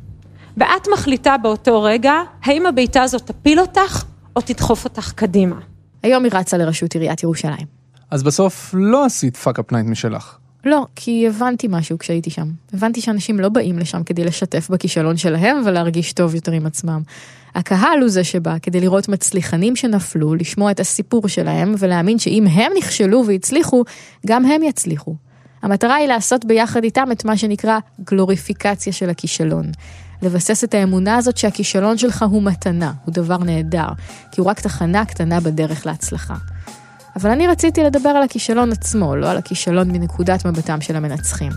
ואת 0.57 0.87
מחליטה 0.93 1.37
באותו 1.37 1.83
רגע, 1.83 2.13
האם 2.43 2.65
הבעיטה 2.65 3.01
הזאת 3.01 3.21
תפיל 3.21 3.59
אותך 3.59 4.03
או 4.35 4.41
תדחוף 4.41 4.83
אותך 4.83 5.11
קדימה. 5.15 5.59
היום 6.03 6.23
היא 6.23 6.31
רצה 6.35 6.57
לראשות 6.57 6.93
עיריית 6.93 7.23
ירושלים. 7.23 7.67
אז 8.11 8.23
בסוף 8.23 8.75
לא 8.77 9.05
עשית 9.05 9.38
fuck-up 9.38 9.71
night 9.71 9.85
משלך. 9.85 10.38
לא, 10.65 10.85
כי 10.95 11.27
הבנתי 11.27 11.67
משהו 11.69 11.97
כשהייתי 11.97 12.29
שם. 12.29 12.51
הבנתי 12.73 13.01
שאנשים 13.01 13.39
לא 13.39 13.50
באים 13.50 13.79
לשם 13.79 14.03
כדי 14.03 14.23
לשתף 14.23 14.69
בכישלון 14.69 15.17
שלהם 15.17 15.61
ולהרגיש 15.65 16.13
טוב 16.13 16.35
יותר 16.35 16.51
עם 16.51 16.65
עצמם. 16.65 17.01
הקהל 17.55 18.01
הוא 18.01 18.09
זה 18.09 18.23
שבא 18.23 18.57
כדי 18.61 18.79
לראות 18.79 19.09
מצליחנים 19.09 19.75
שנפלו, 19.75 20.35
לשמוע 20.35 20.71
את 20.71 20.79
הסיפור 20.79 21.27
שלהם 21.27 21.75
ולהאמין 21.79 22.19
שאם 22.19 22.47
הם 22.47 22.71
נכשלו 22.77 23.23
והצליחו, 23.27 23.83
גם 24.25 24.45
הם 24.45 24.63
יצליחו. 24.63 25.15
המטרה 25.61 25.95
היא 25.95 26.07
לעשות 26.07 26.45
ביחד 26.45 26.83
איתם 26.83 27.11
את 27.11 27.25
מה 27.25 27.38
שנקרא 27.38 27.79
גלוריפיקציה 28.03 28.93
של 28.93 29.09
הכישלון. 29.09 29.71
לבסס 30.21 30.63
את 30.63 30.73
האמונה 30.73 31.17
הזאת 31.17 31.37
שהכישלון 31.37 31.97
שלך 31.97 32.25
הוא 32.29 32.43
מתנה, 32.43 32.93
הוא 33.05 33.13
דבר 33.13 33.37
נהדר, 33.37 33.87
כי 34.31 34.41
הוא 34.41 34.49
רק 34.49 34.59
תחנה 34.59 35.05
קטנה 35.05 35.39
בדרך 35.39 35.85
להצלחה. 35.85 36.35
אבל 37.15 37.29
אני 37.29 37.47
רציתי 37.47 37.83
לדבר 37.83 38.09
על 38.09 38.23
הכישלון 38.23 38.71
עצמו, 38.71 39.15
לא 39.15 39.31
על 39.31 39.37
הכישלון 39.37 39.91
מנקודת 39.91 40.45
מבטם 40.45 40.81
של 40.81 40.95
המנצחים. 40.95 41.51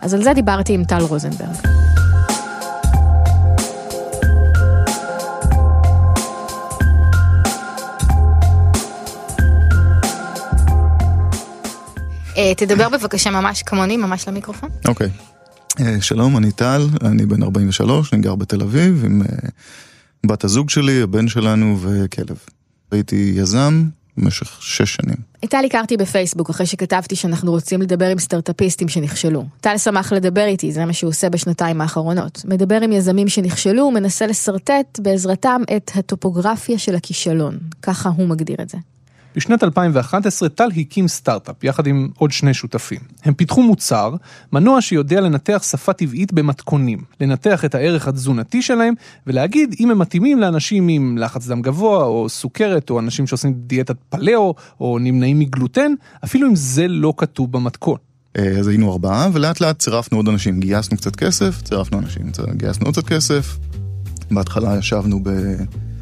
אז 0.00 0.14
על 0.14 0.22
זה 0.22 0.32
דיברתי 0.34 0.74
עם 0.74 0.84
טל 0.84 1.02
רוזנברג. 1.02 1.56
אה, 12.36 12.54
תדבר 12.56 12.88
בבקשה 12.88 13.30
ממש 13.30 13.62
כמוני, 13.62 13.96
ממש 13.96 14.28
למיקרופון. 14.28 14.68
אוקיי. 14.88 15.06
אה, 15.06 15.37
שלום, 16.00 16.36
אני 16.36 16.52
טל, 16.52 16.86
אני 17.04 17.26
בן 17.26 17.42
43, 17.42 18.12
אני 18.12 18.22
גר 18.22 18.34
בתל 18.34 18.62
אביב 18.62 19.04
עם 19.04 19.22
אה, 19.22 19.48
בת 20.26 20.44
הזוג 20.44 20.70
שלי, 20.70 21.02
הבן 21.02 21.28
שלנו 21.28 21.78
וכלב. 21.80 22.36
הייתי 22.90 23.32
יזם 23.36 23.84
במשך 24.16 24.62
שש 24.62 24.94
שנים. 24.94 25.16
את 25.44 25.50
טל 25.50 25.64
הכרתי 25.66 25.96
בפייסבוק 25.96 26.50
אחרי 26.50 26.66
שכתבתי 26.66 27.16
שאנחנו 27.16 27.50
רוצים 27.50 27.82
לדבר 27.82 28.08
עם 28.08 28.18
סטארטאפיסטים 28.18 28.88
שנכשלו. 28.88 29.44
טל 29.60 29.78
שמח 29.78 30.12
לדבר 30.12 30.44
איתי, 30.44 30.72
זה 30.72 30.84
מה 30.84 30.92
שהוא 30.92 31.10
עושה 31.10 31.28
בשנתיים 31.28 31.80
האחרונות. 31.80 32.42
מדבר 32.44 32.80
עם 32.82 32.92
יזמים 32.92 33.28
שנכשלו 33.28 33.84
ומנסה 33.84 34.26
לשרטט 34.26 35.00
בעזרתם 35.00 35.62
את 35.76 35.90
הטופוגרפיה 35.94 36.78
של 36.78 36.94
הכישלון. 36.94 37.58
ככה 37.82 38.08
הוא 38.08 38.28
מגדיר 38.28 38.56
את 38.62 38.68
זה. 38.68 38.78
בשנת 39.36 39.64
2011 39.64 40.48
טל 40.48 40.68
הקים 40.76 41.08
סטארט-אפ 41.08 41.64
יחד 41.64 41.86
עם 41.86 42.08
עוד 42.18 42.30
שני 42.30 42.54
שותפים. 42.54 42.98
הם 43.24 43.34
פיתחו 43.34 43.62
מוצר, 43.62 44.14
מנוע 44.52 44.80
שיודע 44.80 45.20
לנתח 45.20 45.62
שפה 45.70 45.92
טבעית 45.92 46.32
במתכונים, 46.32 46.98
לנתח 47.20 47.64
את 47.64 47.74
הערך 47.74 48.08
התזונתי 48.08 48.62
שלהם 48.62 48.94
ולהגיד 49.26 49.74
אם 49.80 49.90
הם 49.90 49.98
מתאימים 49.98 50.40
לאנשים 50.40 50.88
עם 50.88 51.18
לחץ 51.18 51.46
דם 51.46 51.62
גבוה 51.62 52.04
או 52.04 52.28
סוכרת 52.28 52.90
או 52.90 53.00
אנשים 53.00 53.26
שעושים 53.26 53.54
דיאטת 53.56 53.96
פלאו 54.08 54.54
או 54.80 54.98
נמנעים 54.98 55.38
מגלוטן, 55.38 55.92
אפילו 56.24 56.48
אם 56.48 56.56
זה 56.56 56.88
לא 56.88 57.14
כתוב 57.16 57.52
במתכון. 57.52 57.96
אז 58.58 58.68
היינו 58.68 58.92
ארבעה 58.92 59.28
ולאט 59.32 59.60
לאט 59.60 59.78
צירפנו 59.78 60.18
עוד 60.18 60.28
אנשים, 60.28 60.60
גייסנו 60.60 60.96
קצת 60.96 61.16
כסף, 61.16 61.62
צירפנו 61.62 61.98
אנשים, 61.98 62.22
גייסנו 62.52 62.86
עוד 62.86 62.94
קצת 62.94 63.08
כסף. 63.08 63.58
בהתחלה 64.30 64.78
ישבנו 64.78 65.20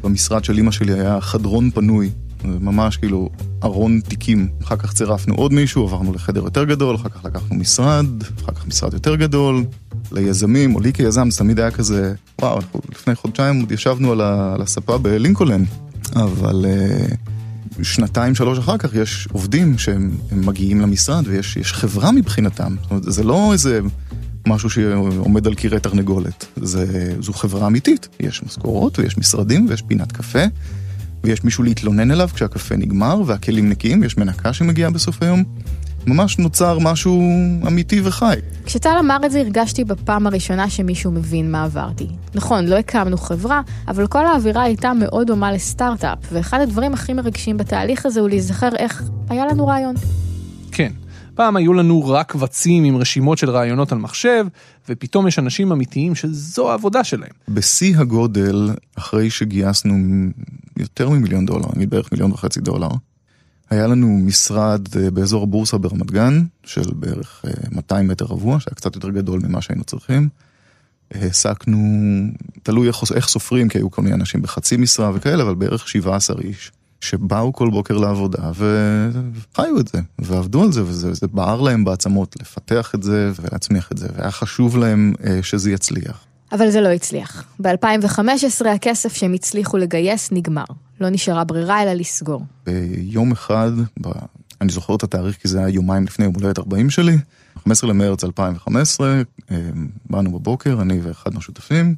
במשרד 0.03 0.43
של 0.43 0.59
אמא 0.59 0.71
שלי, 0.71 0.93
היה 0.93 1.21
חדרון 1.21 1.71
פנוי 1.71 2.09
ממש 2.43 2.97
כאילו 2.97 3.29
ארון 3.63 3.99
תיקים. 3.99 4.47
אחר 4.63 4.75
כך 4.75 4.93
צירפנו 4.93 5.35
עוד 5.35 5.53
מישהו, 5.53 5.83
עברנו 5.83 6.13
לחדר 6.13 6.43
יותר 6.43 6.63
גדול, 6.63 6.95
אחר 6.95 7.09
כך 7.09 7.25
לקחנו 7.25 7.55
משרד, 7.55 8.05
אחר 8.43 8.51
כך 8.51 8.67
משרד 8.67 8.93
יותר 8.93 9.15
גדול. 9.15 9.63
ליזמים, 10.11 10.75
או 10.75 10.79
לי 10.79 10.93
כיזם, 10.93 11.31
זה 11.31 11.37
תמיד 11.37 11.59
היה 11.59 11.71
כזה, 11.71 12.13
וואו, 12.41 12.59
לפני 12.91 13.15
חודשיים 13.15 13.59
עוד 13.59 13.71
ישבנו 13.71 14.11
על, 14.11 14.21
ה, 14.21 14.53
על 14.53 14.61
הספה 14.61 14.97
בלינקולן, 14.97 15.63
אבל 16.15 16.65
uh, 16.65 17.83
שנתיים, 17.83 18.35
שלוש 18.35 18.57
אחר 18.57 18.77
כך 18.77 18.95
יש 18.95 19.27
עובדים 19.31 19.77
שהם 19.77 20.17
מגיעים 20.31 20.81
למשרד 20.81 21.27
ויש 21.27 21.73
חברה 21.73 22.11
מבחינתם. 22.11 22.75
זאת 22.81 22.91
אומרת, 22.91 23.03
זה 23.03 23.23
לא 23.23 23.53
איזה 23.53 23.79
משהו 24.47 24.69
שעומד 24.69 25.47
על 25.47 25.55
קירי 25.55 25.79
תרנגולת, 25.79 26.45
זה, 26.55 27.13
זו 27.19 27.33
חברה 27.33 27.67
אמיתית. 27.67 28.07
יש 28.19 28.43
משכורות 28.43 28.99
ויש 28.99 29.17
משרדים 29.17 29.65
ויש 29.69 29.81
פינת 29.81 30.11
קפה. 30.11 30.43
ויש 31.23 31.43
מישהו 31.43 31.63
להתלונן 31.63 32.11
אליו 32.11 32.29
כשהקפה 32.33 32.75
נגמר 32.75 33.21
והכלים 33.25 33.69
נקיים, 33.69 34.03
יש 34.03 34.17
מנקה 34.17 34.53
שמגיעה 34.53 34.89
בסוף 34.89 35.23
היום. 35.23 35.43
ממש 36.07 36.39
נוצר 36.39 36.79
משהו 36.79 37.21
אמיתי 37.67 38.01
וחי. 38.03 38.35
כשטל 38.65 38.95
אמר 38.99 39.17
את 39.25 39.31
זה 39.31 39.39
הרגשתי 39.39 39.83
בפעם 39.83 40.27
הראשונה 40.27 40.69
שמישהו 40.69 41.11
מבין 41.11 41.51
מה 41.51 41.63
עברתי. 41.63 42.07
נכון, 42.35 42.65
לא 42.65 42.75
הקמנו 42.75 43.17
חברה, 43.17 43.61
אבל 43.87 44.07
כל 44.07 44.25
האווירה 44.25 44.63
הייתה 44.63 44.93
מאוד 44.93 45.27
דומה 45.27 45.51
לסטארט-אפ, 45.51 46.17
ואחד 46.31 46.59
הדברים 46.61 46.93
הכי 46.93 47.13
מרגשים 47.13 47.57
בתהליך 47.57 48.05
הזה 48.05 48.19
הוא 48.19 48.29
להיזכר 48.29 48.69
איך 48.77 49.03
היה 49.29 49.45
לנו 49.45 49.67
רעיון. 49.67 49.95
כן, 50.71 50.91
פעם 51.37 51.55
היו 51.55 51.73
לנו 51.73 52.09
רק 52.09 52.31
קבצים 52.31 52.83
עם 52.83 52.97
רשימות 52.97 53.37
של 53.37 53.49
רעיונות 53.49 53.91
על 53.91 53.97
מחשב, 53.97 54.45
ופתאום 54.89 55.27
יש 55.27 55.39
אנשים 55.39 55.71
אמיתיים 55.71 56.15
שזו 56.15 56.71
העבודה 56.71 57.03
שלהם. 57.03 57.31
בשיא 57.49 57.97
הגודל, 57.97 58.69
אחרי 58.95 59.29
שגייסנו 59.29 59.95
יותר 60.77 61.09
ממיליון 61.09 61.45
דולר, 61.45 61.67
נגיד 61.75 61.89
בערך 61.89 62.11
מיליון 62.11 62.31
וחצי 62.31 62.59
דולר, 62.59 62.89
היה 63.69 63.87
לנו 63.87 64.07
משרד 64.07 64.81
אה, 64.97 65.11
באזור 65.11 65.43
הבורסה 65.43 65.77
ברמת 65.77 66.11
גן, 66.11 66.43
של 66.63 66.93
בערך 66.95 67.45
200 67.71 68.05
אה, 68.05 68.11
מטר 68.11 68.25
רבוע, 68.25 68.59
שהיה 68.59 68.75
קצת 68.75 68.95
יותר 68.95 69.09
גדול 69.09 69.39
ממה 69.43 69.61
שהיינו 69.61 69.83
צריכים. 69.83 70.29
העסקנו, 71.11 71.79
תלוי 72.63 72.87
איך, 72.87 73.03
איך 73.15 73.27
סופרים, 73.27 73.69
כי 73.69 73.77
היו 73.77 73.91
כל 73.91 74.01
מיני 74.01 74.15
אנשים 74.15 74.41
בחצי 74.41 74.77
משרה 74.77 75.11
וכאלה, 75.13 75.43
אבל 75.43 75.55
בערך 75.55 75.87
17 75.87 76.41
איש. 76.41 76.71
שבאו 77.01 77.53
כל 77.53 77.69
בוקר 77.69 77.97
לעבודה 77.97 78.51
וחיו 78.51 79.79
את 79.79 79.87
זה, 79.87 79.99
ועבדו 80.19 80.63
על 80.63 80.71
זה, 80.71 80.83
וזה 80.85 81.27
בער 81.27 81.61
להם 81.61 81.85
בעצמות 81.85 82.35
לפתח 82.41 82.91
את 82.95 83.03
זה 83.03 83.31
ולהצמיח 83.35 83.91
את 83.91 83.97
זה, 83.97 84.07
והיה 84.15 84.31
חשוב 84.31 84.77
להם 84.77 85.13
אה, 85.25 85.39
שזה 85.43 85.71
יצליח. 85.71 86.23
אבל 86.51 86.69
זה 86.69 86.81
לא 86.81 86.87
הצליח. 86.87 87.43
ב-2015 87.59 88.67
הכסף 88.67 89.13
שהם 89.13 89.33
הצליחו 89.33 89.77
לגייס 89.77 90.31
נגמר. 90.31 90.63
לא 91.01 91.09
נשארה 91.09 91.43
ברירה 91.43 91.83
אלא 91.83 91.93
לסגור. 91.93 92.45
ביום 92.65 93.31
אחד, 93.31 93.71
ב... 94.01 94.07
אני 94.61 94.71
זוכר 94.71 94.95
את 94.95 95.03
התאריך 95.03 95.37
כי 95.37 95.47
זה 95.47 95.59
היה 95.59 95.69
יומיים 95.69 96.03
לפני 96.03 96.25
יום 96.25 96.33
הולדת 96.35 96.59
40 96.59 96.89
שלי, 96.89 97.17
15 97.63 97.89
למרץ 97.89 98.23
2015, 98.23 99.21
אה, 99.51 99.57
באנו 100.09 100.39
בבוקר, 100.39 100.81
אני 100.81 100.99
ואחד 101.01 101.33
מהשותפים, 101.33 101.95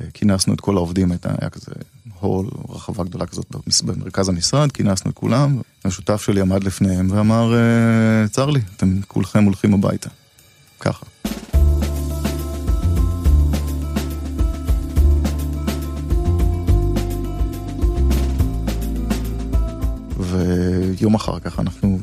אה, 0.00 0.06
כינסנו 0.14 0.54
את 0.54 0.60
כל 0.60 0.76
העובדים, 0.76 1.12
היה 1.22 1.50
כזה 1.50 1.72
הול, 2.20 2.46
רחבה 2.68 3.04
גדולה 3.04 3.26
כזאת 3.26 3.56
במרכז 3.84 4.28
המשרד, 4.28 4.72
כינסנו 4.72 5.10
את 5.10 5.16
כולם, 5.16 5.60
השותף 5.84 6.22
שלי 6.22 6.40
עמד 6.40 6.64
לפניהם 6.64 7.08
ואמר, 7.10 7.54
אה, 7.54 8.28
צר 8.28 8.50
לי, 8.50 8.60
אתם 8.76 9.00
כולכם 9.08 9.44
הולכים 9.44 9.74
הביתה. 9.74 10.08
ככה. 10.80 11.06
ויום 20.18 21.14
אחר 21.14 21.38
כך 21.40 21.60
אנחנו 21.60 21.98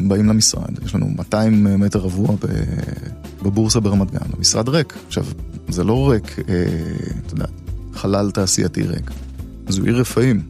באים 0.00 0.28
למשרד, 0.28 0.84
יש 0.84 0.94
לנו 0.94 1.06
200 1.08 1.80
מטר 1.80 1.98
רבוע 1.98 2.28
בבורסה 3.42 3.80
ברמת 3.80 4.10
גן, 4.10 4.26
המשרד 4.36 4.68
ריק. 4.68 4.94
עכשיו, 5.06 5.24
זה 5.68 5.84
לא 5.84 6.10
ריק, 6.10 6.38
אה, 6.38 6.64
אתה 7.26 7.34
יודע, 7.34 7.46
חלל 7.94 8.30
תעשייתי 8.30 8.82
ריק. 8.82 9.10
זו 9.68 9.84
עיר 9.84 10.00
רפאים. 10.00 10.42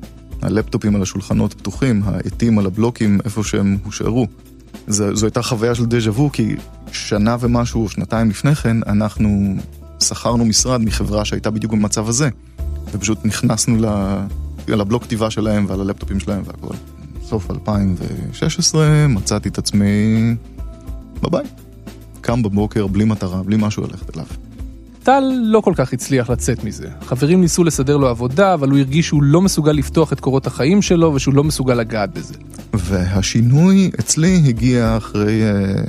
הלפטופים 0.42 0.96
על 0.96 1.02
השולחנות 1.02 1.54
פתוחים, 1.54 2.02
העטים 2.04 2.58
על 2.58 2.66
הבלוקים 2.66 3.18
איפה 3.24 3.44
שהם 3.44 3.78
הושארו. 3.84 4.26
זו, 4.88 5.16
זו 5.16 5.26
הייתה 5.26 5.42
חוויה 5.42 5.74
של 5.74 5.86
דז'ה 5.86 6.10
וו, 6.10 6.32
כי 6.32 6.56
שנה 6.92 7.36
ומשהו, 7.40 7.88
שנתיים 7.88 8.30
לפני 8.30 8.54
כן, 8.54 8.76
אנחנו 8.86 9.56
שכרנו 10.02 10.44
משרד 10.44 10.80
מחברה 10.80 11.24
שהייתה 11.24 11.50
בדיוק 11.50 11.72
במצב 11.72 12.08
הזה. 12.08 12.28
ופשוט 12.92 13.24
נכנסנו 13.24 13.76
לבלוק 14.68 15.02
כתיבה 15.02 15.30
שלהם 15.30 15.64
ועל 15.68 15.80
הלפטופים 15.80 16.20
שלהם 16.20 16.42
והכל. 16.46 16.74
סוף 17.22 17.50
2016 17.50 19.06
מצאתי 19.08 19.48
את 19.48 19.58
עצמי 19.58 19.86
בבית. 21.22 21.60
קם 22.20 22.42
בבוקר 22.42 22.86
בלי 22.86 23.04
מטרה, 23.04 23.42
בלי 23.42 23.56
משהו 23.58 23.82
ללכת 23.82 24.16
אליו. 24.16 24.26
טל 25.04 25.24
לא 25.42 25.60
כל 25.60 25.72
כך 25.76 25.92
הצליח 25.92 26.30
לצאת 26.30 26.64
מזה. 26.64 26.88
חברים 27.00 27.40
ניסו 27.40 27.64
לסדר 27.64 27.96
לו 27.96 28.08
עבודה, 28.08 28.54
אבל 28.54 28.70
הוא 28.70 28.78
הרגיש 28.78 29.06
שהוא 29.06 29.22
לא 29.22 29.42
מסוגל 29.42 29.72
לפתוח 29.72 30.12
את 30.12 30.20
קורות 30.20 30.46
החיים 30.46 30.82
שלו 30.82 31.14
ושהוא 31.14 31.34
לא 31.34 31.44
מסוגל 31.44 31.74
לגעת 31.74 32.14
בזה. 32.14 32.34
והשינוי 32.72 33.90
אצלי 34.00 34.42
הגיע 34.46 34.96
אחרי 34.96 35.42
אה, 35.42 35.82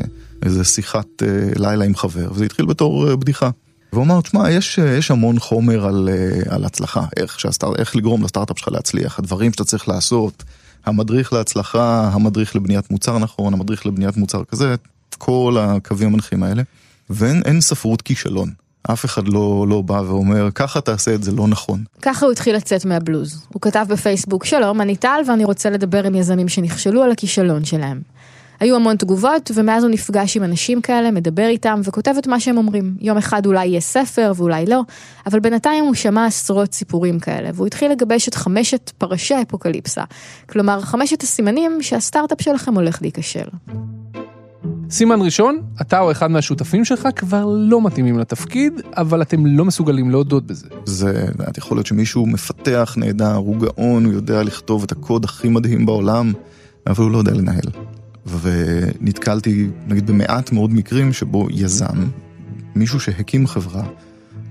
איזה 0.44 0.64
שיחת 0.64 1.08
אה, 1.24 1.28
לילה 1.56 1.86
עם 1.86 1.96
חבר, 1.96 2.32
וזה 2.32 2.46
התחיל 2.46 2.66
בתור 2.66 3.10
אה, 3.10 3.16
בדיחה. 3.16 3.50
והוא 3.94 4.04
אמר, 4.04 4.22
תשמע, 4.22 4.52
יש, 4.52 4.78
יש 4.78 5.12
המון 5.12 5.40
חומר 5.40 5.86
על, 5.86 6.10
על 6.50 6.66
הצלחה, 6.66 7.06
איך, 7.18 7.40
שהסטאר, 7.40 7.76
איך 7.76 7.96
לגרום 7.96 8.24
לסטארט-אפ 8.24 8.60
שלך 8.60 8.68
להצליח, 8.72 9.20
הדברים 9.20 9.52
שאתה 9.52 9.64
צריך 9.64 9.88
לעשות, 9.88 10.44
המדריך 10.86 11.34
להצלחה, 11.34 12.10
המדריך 12.14 12.56
לבניית 12.56 12.92
מוצר 12.92 13.20
נכון, 13.20 13.54
המדריך 13.54 13.86
לבניית 13.86 14.18
מוצר 14.18 14.44
כזה, 14.44 14.76
כל 15.18 15.58
הקווים 15.60 16.10
המנחים 16.10 16.44
האלה, 16.44 16.64
ואין 17.10 17.62
ספרות 17.62 18.02
כישלון. 18.02 18.65
אף 18.94 19.06
אחד 19.06 19.28
לא, 19.28 19.66
לא 19.70 19.82
בא 19.82 20.02
ואומר, 20.08 20.50
ככה 20.56 20.82
תעשה 20.82 21.16
את 21.16 21.24
זה 21.24 21.32
לא 21.32 21.48
נכון. 21.48 21.84
ככה 22.02 22.26
הוא 22.26 22.32
התחיל 22.32 22.56
לצאת 22.56 22.86
מהבלוז. 22.86 23.46
הוא 23.54 23.62
כתב 23.62 23.86
בפייסבוק, 23.90 24.46
שלום, 24.46 24.82
אני 24.82 24.96
טל 24.96 25.22
ואני 25.28 25.46
רוצה 25.46 25.70
לדבר 25.70 26.04
עם 26.04 26.16
יזמים 26.16 26.48
שנכשלו 26.48 27.04
על 27.04 27.12
הכישלון 27.12 27.66
שלהם. 27.66 28.02
היו 28.60 28.76
המון 28.76 28.96
תגובות, 28.96 29.52
ומאז 29.56 29.84
הוא 29.84 29.92
נפגש 29.92 30.38
עם 30.38 30.44
אנשים 30.44 30.82
כאלה, 30.82 31.12
מדבר 31.12 31.48
איתם 31.48 31.82
וכותב 31.84 32.14
את 32.20 32.28
מה 32.28 32.40
שהם 32.40 32.58
אומרים. 32.58 32.96
יום 33.00 33.18
אחד 33.18 33.46
אולי 33.46 33.66
יהיה 33.66 33.82
ספר 33.82 34.32
ואולי 34.36 34.66
לא, 34.66 34.82
אבל 35.26 35.40
בינתיים 35.40 35.86
הוא 35.86 35.94
שמע 35.94 36.26
עשרות 36.26 36.74
סיפורים 36.74 37.20
כאלה, 37.20 37.50
והוא 37.54 37.68
התחיל 37.68 37.92
לגבש 37.92 38.28
את 38.28 38.36
חמשת 38.36 38.92
פרשי 38.98 39.34
האפוקליפסה. 39.34 40.04
כלומר, 40.50 40.82
חמשת 40.82 41.24
הסימנים 41.24 41.78
שהסטארט-אפ 41.82 42.42
שלכם 42.42 42.76
הולך 42.76 43.02
להיכשל. 43.02 43.48
סימן 44.96 45.22
ראשון, 45.22 45.62
אתה 45.82 46.00
או 46.00 46.12
אחד 46.12 46.32
מהשותפים 46.32 46.86
שלך 46.86 47.08
כבר 47.16 47.46
לא 47.46 47.82
מתאימים 47.82 48.20
לתפקיד, 48.20 48.74
אבל 48.98 49.22
אתם 49.22 49.46
לא 49.46 49.66
מסוגלים 49.66 50.12
להודות 50.12 50.48
בזה. 50.48 50.68
זה, 50.86 51.26
את 51.50 51.58
יכול 51.58 51.78
להיות 51.78 51.88
שמישהו 51.88 52.26
מפתח 52.26 52.96
נהדר, 52.98 53.36
הוא 53.36 53.58
גאון, 53.58 54.06
הוא 54.06 54.14
יודע 54.14 54.44
לכתוב 54.44 54.84
את 54.84 54.92
הקוד 54.92 55.26
הכי 55.26 55.50
מדהים 55.50 55.86
בעולם, 55.86 56.34
אבל 56.88 57.04
הוא 57.04 57.12
לא 57.12 57.18
יודע 57.18 57.34
לנהל. 57.34 57.70
ונתקלתי, 58.42 59.68
נגיד, 59.88 60.08
במעט 60.08 60.52
מאוד 60.52 60.74
מקרים 60.74 61.14
שבו 61.14 61.48
יזם, 61.52 62.06
מישהו 62.76 63.00
שהקים 63.00 63.48
חברה, 63.48 63.84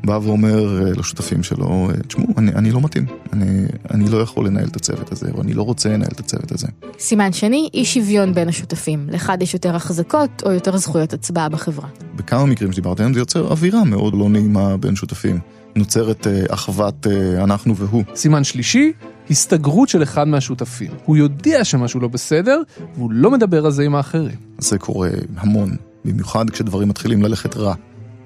בא 0.04 0.18
ואומר 0.22 0.82
אה, 0.82 0.90
לשותפים 0.90 1.42
שלו, 1.42 1.90
אה, 1.90 2.02
תשמעו, 2.08 2.26
אני, 2.38 2.52
אני 2.54 2.70
לא 2.70 2.80
מתאים, 2.80 3.06
אני, 3.32 3.66
אני 3.90 4.08
לא 4.08 4.16
יכול 4.16 4.46
לנהל 4.46 4.68
את 4.68 4.76
הצוות 4.76 5.12
הזה, 5.12 5.30
או 5.34 5.42
אני 5.42 5.54
לא 5.54 5.62
רוצה 5.62 5.88
לנהל 5.88 6.10
את 6.12 6.20
הצוות 6.20 6.52
הזה. 6.52 6.66
סימן 6.98 7.32
שני, 7.32 7.68
אי 7.74 7.84
שוויון 7.84 8.34
בין 8.34 8.48
השותפים. 8.48 9.06
לאחד 9.10 9.42
יש 9.42 9.54
יותר 9.54 9.76
החזקות 9.76 10.42
או 10.46 10.52
יותר 10.52 10.76
זכויות 10.76 11.12
הצבעה 11.12 11.48
בחברה. 11.48 11.88
בכמה 12.16 12.46
מקרים 12.46 12.72
שדיברתי 12.72 13.02
עליהם 13.02 13.14
זה 13.14 13.20
יוצר 13.20 13.50
אווירה 13.50 13.84
מאוד 13.84 14.14
לא 14.14 14.28
נעימה 14.28 14.76
בין 14.76 14.96
שותפים. 14.96 15.38
נוצרת 15.76 16.26
אה, 16.26 16.44
אחוות 16.50 17.06
אנחנו 17.38 17.76
והוא. 17.76 18.04
סימן 18.14 18.44
שלישי, 18.44 18.92
הסתגרות 19.30 19.88
של 19.88 20.02
אחד 20.02 20.28
מהשותפים. 20.28 20.90
הוא 21.04 21.16
יודע 21.16 21.64
שמשהו 21.64 22.00
לא 22.00 22.08
בסדר, 22.08 22.62
והוא 22.94 23.10
לא 23.12 23.30
מדבר 23.30 23.64
על 23.64 23.72
זה 23.72 23.82
עם 23.82 23.94
האחרים. 23.94 24.36
זה 24.58 24.78
קורה 24.78 25.10
המון, 25.36 25.76
במיוחד 26.04 26.50
כשדברים 26.50 26.88
מתחילים 26.88 27.22
ללכת 27.22 27.56
רע. 27.56 27.74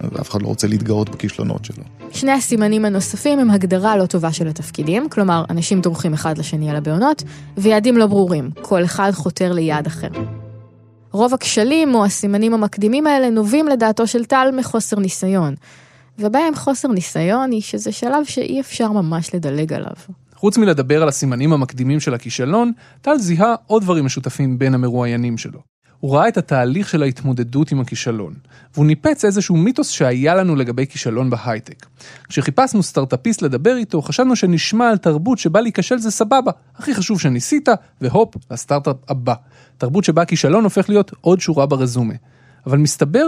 ואף 0.01 0.31
אחד 0.31 0.43
לא 0.43 0.47
רוצה 0.47 0.67
להתגאות 0.67 1.09
בכישלונות 1.09 1.65
שלו. 1.65 1.85
שני 2.11 2.33
הסימנים 2.33 2.85
הנוספים 2.85 3.39
הם 3.39 3.51
הגדרה 3.51 3.97
לא 3.97 4.07
טובה 4.07 4.33
של 4.33 4.49
התפקידים, 4.49 5.09
כלומר, 5.09 5.45
אנשים 5.51 5.81
דורכים 5.81 6.15
אחד 6.15 6.39
לשני 6.39 6.71
על 6.71 6.77
הבעונות, 6.77 7.23
ויעדים 7.57 7.97
לא 7.97 8.07
ברורים, 8.07 8.51
כל 8.63 8.85
אחד 8.85 9.11
חותר 9.15 9.53
ליעד 9.53 9.87
אחר. 9.87 10.09
רוב 11.13 11.35
הכשלים 11.35 11.95
או 11.95 12.05
הסימנים 12.05 12.55
המקדימים 12.55 13.07
האלה 13.07 13.31
נובעים 13.31 13.69
לדעתו 13.69 14.07
של 14.07 14.25
טל 14.25 14.51
מחוסר 14.57 14.99
ניסיון. 14.99 15.55
ובעיה 16.19 16.49
עם 16.49 16.55
חוסר 16.55 16.89
ניסיון 16.89 17.51
היא 17.51 17.63
שזה 17.63 17.93
שלב 17.93 18.25
שאי 18.25 18.61
אפשר 18.61 18.93
ממש 18.93 19.35
לדלג 19.35 19.73
עליו. 19.73 19.93
חוץ 20.35 20.59
מלדבר 20.59 21.03
על 21.03 21.09
הסימנים 21.09 21.53
המקדימים 21.53 22.01
של 22.01 22.15
הכישלון, 22.15 22.73
טל 23.01 23.19
זיהה 23.19 23.55
עוד 23.67 23.83
דברים 23.83 24.05
משותפים 24.05 24.59
בין 24.59 24.75
המרואיינים 24.75 25.39
שלו. 25.39 25.61
הוא 26.01 26.17
ראה 26.17 26.29
את 26.29 26.37
התהליך 26.37 26.89
של 26.89 27.03
ההתמודדות 27.03 27.73
עם 27.73 27.81
הכישלון, 27.81 28.35
והוא 28.75 28.87
ניפץ 28.87 29.25
איזשהו 29.25 29.57
מיתוס 29.57 29.89
שהיה 29.89 30.35
לנו 30.35 30.57
לגבי 30.57 30.87
כישלון 30.87 31.31
בהייטק. 31.31 31.87
כשחיפשנו 32.29 32.83
סטארטאפיסט 32.83 33.43
לדבר 33.43 33.77
איתו, 33.77 34.03
חשבנו 34.03 34.37
שנשמע 34.37 34.89
על 34.89 34.97
תרבות 34.97 35.39
שבה 35.39 35.61
להיכשל 35.61 35.99
זה 35.99 36.11
סבבה, 36.11 36.53
הכי 36.77 36.95
חשוב 36.95 37.21
שניסית, 37.21 37.69
והופ, 38.01 38.35
הסטארט-אפ 38.51 38.97
הבא. 39.09 39.35
תרבות 39.79 40.05
שבה 40.05 40.25
כישלון 40.25 40.65
הופך 40.65 40.89
להיות 40.89 41.13
עוד 41.21 41.41
שורה 41.41 41.67
ברזומה. 41.67 42.15
אבל 42.67 42.79
מסתבר 42.79 43.27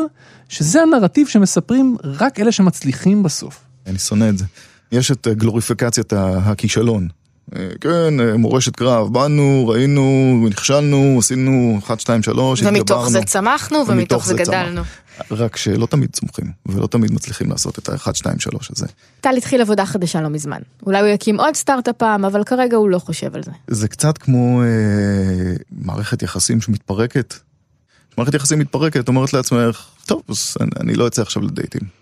שזה 0.49 0.83
הנרטיב 0.83 1.29
שמספרים 1.29 1.97
רק 2.05 2.41
אלה 2.41 2.53
שמצליחים 2.53 3.23
בסוף. 3.23 3.65
אני 3.87 3.99
שונא 3.99 4.29
את 4.29 4.39
זה. 4.39 4.45
יש 4.93 5.11
את 5.11 5.29
גלוריפיקציית 5.29 6.13
הכישלון. 6.17 7.09
אה, 7.57 7.69
כן, 7.81 8.21
אה, 8.21 8.37
מורשת 8.37 8.77
קרב, 8.77 9.13
באנו, 9.13 9.69
ראינו, 9.69 10.37
נכשלנו, 10.51 11.17
עשינו 11.19 11.79
1, 11.85 12.01
2, 12.01 12.23
3, 12.23 12.61
התגברנו. 12.61 12.79
ומתוך 12.79 13.09
זה 13.09 13.23
צמחנו, 13.23 13.85
ומתוך 13.89 14.27
זה 14.27 14.35
גדלנו. 14.35 14.83
רק 15.31 15.57
שלא 15.57 15.87
תמיד 15.87 16.11
צומחים, 16.11 16.53
ולא 16.67 16.87
תמיד 16.87 17.13
מצליחים 17.13 17.51
לעשות 17.51 17.79
את 17.79 17.89
ה-1, 17.89 18.15
2, 18.15 18.39
3 18.39 18.71
הזה. 18.77 18.87
טל 19.21 19.37
התחיל 19.37 19.61
עבודה 19.61 19.87
חדשה 19.87 20.21
לא 20.21 20.29
מזמן. 20.29 20.61
אולי 20.87 21.01
הוא 21.01 21.09
יקים 21.09 21.41
עוד 21.41 21.55
סטארט-אפ 21.55 21.97
פעם, 21.97 22.25
אבל 22.25 22.45
כרגע 22.45 22.77
הוא 22.77 22.91
לא 22.91 22.99
חושב 22.99 23.35
על 23.35 23.43
זה. 23.43 23.51
זה 23.67 23.89
קצת 23.89 24.19
כמו 24.19 24.63
אה, 24.63 24.67
מערכת 25.73 26.23
יחסים 26.23 26.61
שמתפרקת. 26.61 27.35
מערכת 28.19 28.35
יחסים 28.35 28.59
מתפרקת, 28.59 29.09
אומרת 29.09 29.33
לעצמך, 29.33 29.87
טוב, 30.07 30.23
אז 30.29 30.57
אני, 30.61 30.71
אני 30.81 30.95
לא 30.95 31.07
אצא 31.07 31.23
עכשיו 31.23 31.43
לדייטים. 31.43 32.00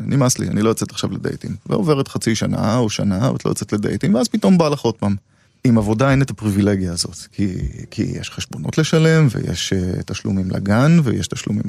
נמאס 0.00 0.38
לי, 0.38 0.48
אני 0.48 0.62
לא 0.62 0.68
יוצאת 0.68 0.90
עכשיו 0.90 1.12
לדייטים. 1.12 1.56
ועוברת 1.66 2.08
חצי 2.08 2.34
שנה 2.34 2.78
או 2.78 2.90
שנה, 2.90 3.30
ואת 3.32 3.44
לא 3.44 3.50
יוצאת 3.50 3.72
לדייטים, 3.72 4.14
ואז 4.14 4.28
פתאום 4.28 4.58
בא 4.58 4.68
לך 4.68 4.80
עוד 4.80 4.94
פעם. 4.94 5.16
עם 5.64 5.78
עבודה 5.78 6.10
אין 6.10 6.22
את 6.22 6.30
הפריבילגיה 6.30 6.92
הזאת, 6.92 7.16
כי, 7.32 7.48
כי 7.90 8.02
יש 8.02 8.30
חשבונות 8.30 8.78
לשלם, 8.78 9.28
ויש 9.30 9.72
uh, 9.72 10.02
תשלומים 10.02 10.50
לגן, 10.50 10.98
ויש 11.04 11.28
תשלומים 11.28 11.62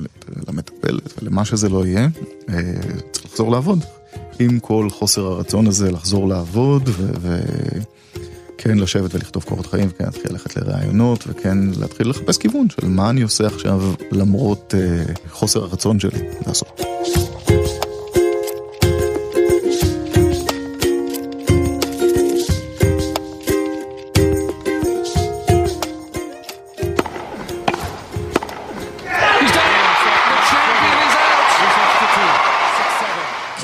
למטפלת, 0.48 1.13
ולמה 1.22 1.46
שזה 1.46 1.70
לא 1.70 1.86
יהיה, 1.86 2.08
uh, 2.16 2.52
צריך 3.12 3.26
לחזור 3.26 3.52
לעבוד. 3.52 3.84
עם 4.40 4.60
כל 4.60 4.88
חוסר 4.90 5.26
הרצון 5.26 5.68
הזה 5.68 5.92
לחזור 5.92 6.28
לעבוד, 6.30 6.90
וכן 7.22 8.78
לשבת 8.78 9.16
ולכתוב 9.16 9.44
קורות 9.44 9.66
חיים, 9.66 9.88
וכן 9.88 10.06
להתחיל 10.06 10.32
ללכת 10.32 10.58
לראיונות, 10.58 11.24
וכן 11.28 11.58
להתחיל 11.80 12.10
לחפש 12.10 12.38
כיוון 12.38 12.70
של 12.70 12.88
מה 12.88 13.10
אני 13.10 13.22
עושה 13.22 13.48
עכשיו 13.48 13.94
למרות 14.12 14.74
uh, 14.74 15.30
חוסר 15.32 15.63
הרצון 15.63 16.00
שלי 16.00 16.20
לעשות. 16.48 16.82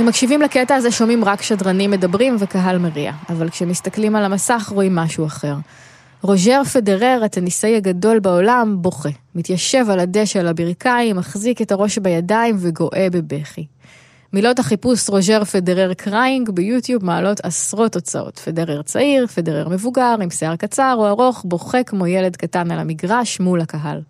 כשמקשיבים 0.03 0.41
לקטע 0.41 0.75
הזה 0.75 0.91
שומעים 0.91 1.25
רק 1.25 1.41
שדרנים 1.41 1.91
מדברים 1.91 2.35
וקהל 2.39 2.77
מריע, 2.77 3.11
אבל 3.29 3.49
כשמסתכלים 3.49 4.15
על 4.15 4.23
המסך 4.23 4.71
רואים 4.75 4.95
משהו 4.95 5.25
אחר. 5.25 5.55
רוג'ר 6.21 6.63
פדרר, 6.63 7.21
הטניסאי 7.25 7.75
הגדול 7.75 8.19
בעולם, 8.19 8.77
בוכה. 8.81 9.09
מתיישב 9.35 9.85
על 9.89 9.99
הדשא 9.99 10.39
על 10.39 10.47
הברכיים, 10.47 11.15
מחזיק 11.15 11.61
את 11.61 11.71
הראש 11.71 11.97
בידיים 11.97 12.55
וגואה 12.59 13.07
בבכי. 13.11 13.65
מילות 14.33 14.59
החיפוש 14.59 15.09
רוג'ר 15.09 15.43
פדרר 15.43 15.93
crying 15.93 16.49
ביוטיוב 16.49 17.05
מעלות 17.05 17.39
עשרות 17.43 17.91
תוצאות. 17.91 18.39
פדרר 18.39 18.81
צעיר, 18.81 19.27
פדרר 19.27 19.69
מבוגר, 19.69 20.15
עם 20.21 20.29
שיער 20.29 20.55
קצר 20.55 20.95
או 20.97 21.07
ארוך, 21.07 21.41
בוכה 21.47 21.83
כמו 21.83 22.07
ילד 22.07 22.35
קטן 22.35 22.71
על 22.71 22.79
המגרש 22.79 23.39
מול 23.39 23.61
הקהל. 23.61 24.01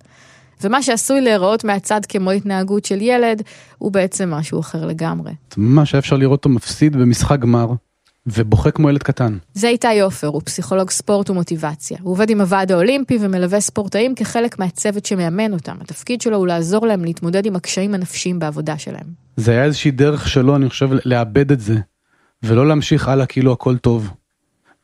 ומה 0.65 0.83
שעשוי 0.83 1.21
להיראות 1.21 1.63
מהצד 1.63 2.01
כמו 2.09 2.31
התנהגות 2.31 2.85
של 2.85 3.01
ילד, 3.01 3.41
הוא 3.77 3.91
בעצם 3.91 4.31
משהו 4.31 4.59
אחר 4.59 4.85
לגמרי. 4.85 5.31
מה 5.57 5.85
שאפשר 5.85 6.15
לראות 6.17 6.37
אותו 6.37 6.49
מפסיד 6.49 6.95
במשחק 6.95 7.39
גמר, 7.39 7.67
ובוכה 8.27 8.71
כמו 8.71 8.89
ילד 8.89 9.03
קטן. 9.03 9.37
זה 9.53 9.67
איתי 9.67 10.01
עופר, 10.01 10.27
הוא 10.27 10.41
פסיכולוג 10.45 10.89
ספורט 10.89 11.29
ומוטיבציה. 11.29 11.97
הוא 12.01 12.11
עובד 12.11 12.29
עם 12.29 12.41
הוועד 12.41 12.71
האולימפי 12.71 13.17
ומלווה 13.21 13.59
ספורטאים 13.59 14.15
כחלק 14.15 14.59
מהצוות 14.59 15.05
שמאמן 15.05 15.53
אותם. 15.53 15.75
התפקיד 15.81 16.21
שלו 16.21 16.37
הוא 16.37 16.47
לעזור 16.47 16.87
להם 16.87 17.05
להתמודד 17.05 17.45
עם 17.45 17.55
הקשיים 17.55 17.93
הנפשיים 17.93 18.39
בעבודה 18.39 18.77
שלהם. 18.77 19.05
זה 19.37 19.51
היה 19.51 19.63
איזושהי 19.63 19.91
דרך 19.91 20.27
שלו, 20.27 20.55
אני 20.55 20.69
חושב, 20.69 20.89
לאבד 21.05 21.51
את 21.51 21.59
זה, 21.59 21.75
ולא 22.43 22.67
להמשיך 22.67 23.07
הלאה 23.07 23.25
כאילו 23.25 23.51
הכל 23.51 23.77
טוב. 23.77 24.09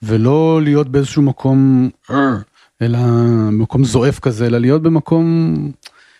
ולא 0.01 0.61
להיות 0.63 0.89
באיזשהו 0.89 1.21
מקום 1.21 1.89
אלא 2.81 2.99
במקום 3.47 3.83
זועף 3.83 4.19
כזה, 4.19 4.47
אלא 4.47 4.57
להיות 4.57 4.81
במקום, 4.81 5.55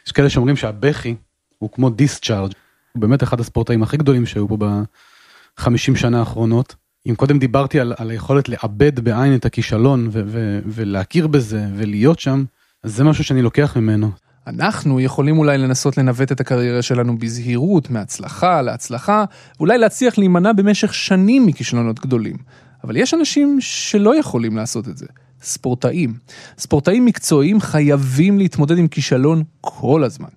יש 0.08 0.12
כאלה 0.12 0.30
שאומרים 0.30 0.56
שהבכי 0.56 1.16
הוא 1.58 1.70
כמו 1.72 1.90
דיסצ'ארג', 1.90 2.52
הוא 2.94 3.02
באמת 3.02 3.24
אחד 3.24 3.40
הספורטאים 3.40 3.84
הכי 3.84 3.98
גדולים 3.98 4.26
שהיו 4.26 4.48
פה 4.48 4.58
בחמישים 5.58 5.96
שנה 5.96 6.20
האחרונות. 6.20 6.76
אם 7.10 7.16
קודם 7.16 7.40
דיברתי 7.40 7.80
על, 7.80 7.94
על 7.98 8.10
היכולת 8.10 8.50
לאבד 8.50 9.00
בעין 9.00 9.36
את 9.36 9.46
הכישלון 9.46 10.08
ו- 10.12 10.22
ו- 10.26 10.60
ולהכיר 10.66 11.28
בזה 11.28 11.66
ולהיות 11.76 12.20
שם, 12.20 12.44
אז 12.84 12.96
זה 12.96 13.04
משהו 13.04 13.24
שאני 13.24 13.42
לוקח 13.42 13.78
ממנו. 13.78 14.12
אנחנו 14.48 15.00
יכולים 15.00 15.38
אולי 15.38 15.58
לנסות 15.58 15.98
לנווט 15.98 16.32
את 16.32 16.40
הקריירה 16.40 16.82
שלנו 16.82 17.18
בזהירות, 17.18 17.90
מהצלחה 17.90 18.62
להצלחה, 18.62 19.26
ואולי 19.58 19.78
להצליח 19.78 20.18
להימנע 20.18 20.54
במשך 20.54 20.94
שנים 20.94 21.46
מכישלונות 21.46 22.00
גדולים. 22.00 22.36
אבל 22.84 22.98
יש 22.98 23.14
אנשים 23.14 23.58
שלא 23.62 24.20
יכולים 24.20 24.58
לעשות 24.58 24.88
את 24.88 24.98
זה. 24.98 25.06
ספורטאים. 25.42 26.14
ספורטאים 26.58 27.06
מקצועיים 27.06 27.62
חייבים 27.62 28.38
להתמודד 28.38 28.78
עם 28.78 28.88
כישלון 28.88 29.44
כל 29.62 30.04
הזמן. 30.04 30.30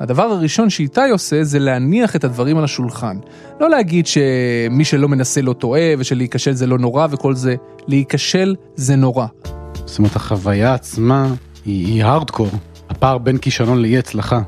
הדבר 0.00 0.22
הראשון 0.22 0.70
שאיתי 0.70 1.10
עושה 1.10 1.44
זה 1.44 1.58
להניח 1.58 2.16
את 2.16 2.24
הדברים 2.24 2.58
על 2.58 2.64
השולחן. 2.64 3.18
לא 3.60 3.70
להגיד 3.70 4.06
שמי 4.06 4.84
שלא 4.84 5.08
מנסה 5.08 5.42
לא 5.42 5.52
טועה 5.52 5.90
ושלהיכשל 5.98 6.52
זה 6.52 6.66
לא 6.66 6.78
נורא 6.78 7.06
וכל 7.10 7.34
זה, 7.34 7.54
להיכשל 7.86 8.54
זה 8.76 8.96
נורא. 8.96 9.26
זאת 9.74 9.98
אומרת 9.98 10.16
החוויה 10.16 10.74
עצמה 10.74 11.34
היא, 11.64 11.86
היא 11.86 12.04
הארדקור, 12.04 12.48
הפער 12.88 13.18
בין 13.18 13.38
כישלון 13.38 13.82
לאי 13.82 13.98
הצלחה. 13.98 14.40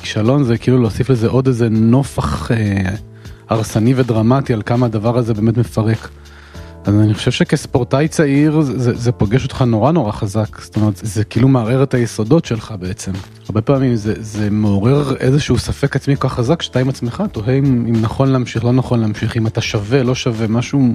כישלון 0.00 0.44
זה 0.44 0.58
כאילו 0.58 0.78
להוסיף 0.78 1.10
לזה 1.10 1.28
עוד 1.28 1.46
איזה 1.46 1.68
נופח 1.68 2.50
אה, 2.50 2.56
הרסני 3.48 3.94
ודרמטי 3.96 4.52
על 4.52 4.62
כמה 4.66 4.86
הדבר 4.86 5.18
הזה 5.18 5.34
באמת 5.34 5.56
מפרק. 5.56 6.08
אז 6.84 6.94
אני 7.00 7.14
חושב 7.14 7.30
שכספורטאי 7.30 8.08
צעיר 8.08 8.60
זה, 8.60 8.96
זה 8.96 9.12
פוגש 9.12 9.44
אותך 9.44 9.62
נורא 9.62 9.92
נורא 9.92 10.12
חזק, 10.12 10.60
זאת 10.60 10.76
אומרת 10.76 10.96
זה 10.96 11.24
כאילו 11.24 11.48
מערער 11.48 11.82
את 11.82 11.94
היסודות 11.94 12.44
שלך 12.44 12.74
בעצם. 12.80 13.12
הרבה 13.46 13.60
פעמים 13.60 13.96
זה, 13.96 14.14
זה 14.18 14.50
מעורר 14.50 15.16
איזשהו 15.16 15.58
ספק 15.58 15.96
עצמי 15.96 16.16
כל 16.16 16.28
כך 16.28 16.34
חזק 16.34 16.62
שאתה 16.62 16.78
עם 16.78 16.88
עצמך 16.88 17.22
תוהה 17.32 17.58
אם, 17.58 17.64
אם 17.64 18.02
נכון 18.02 18.28
להמשיך, 18.28 18.64
לא 18.64 18.72
נכון 18.72 19.00
להמשיך, 19.00 19.36
אם 19.36 19.46
אתה 19.46 19.60
שווה, 19.60 20.02
לא 20.02 20.14
שווה, 20.14 20.46
משהו, 20.46 20.88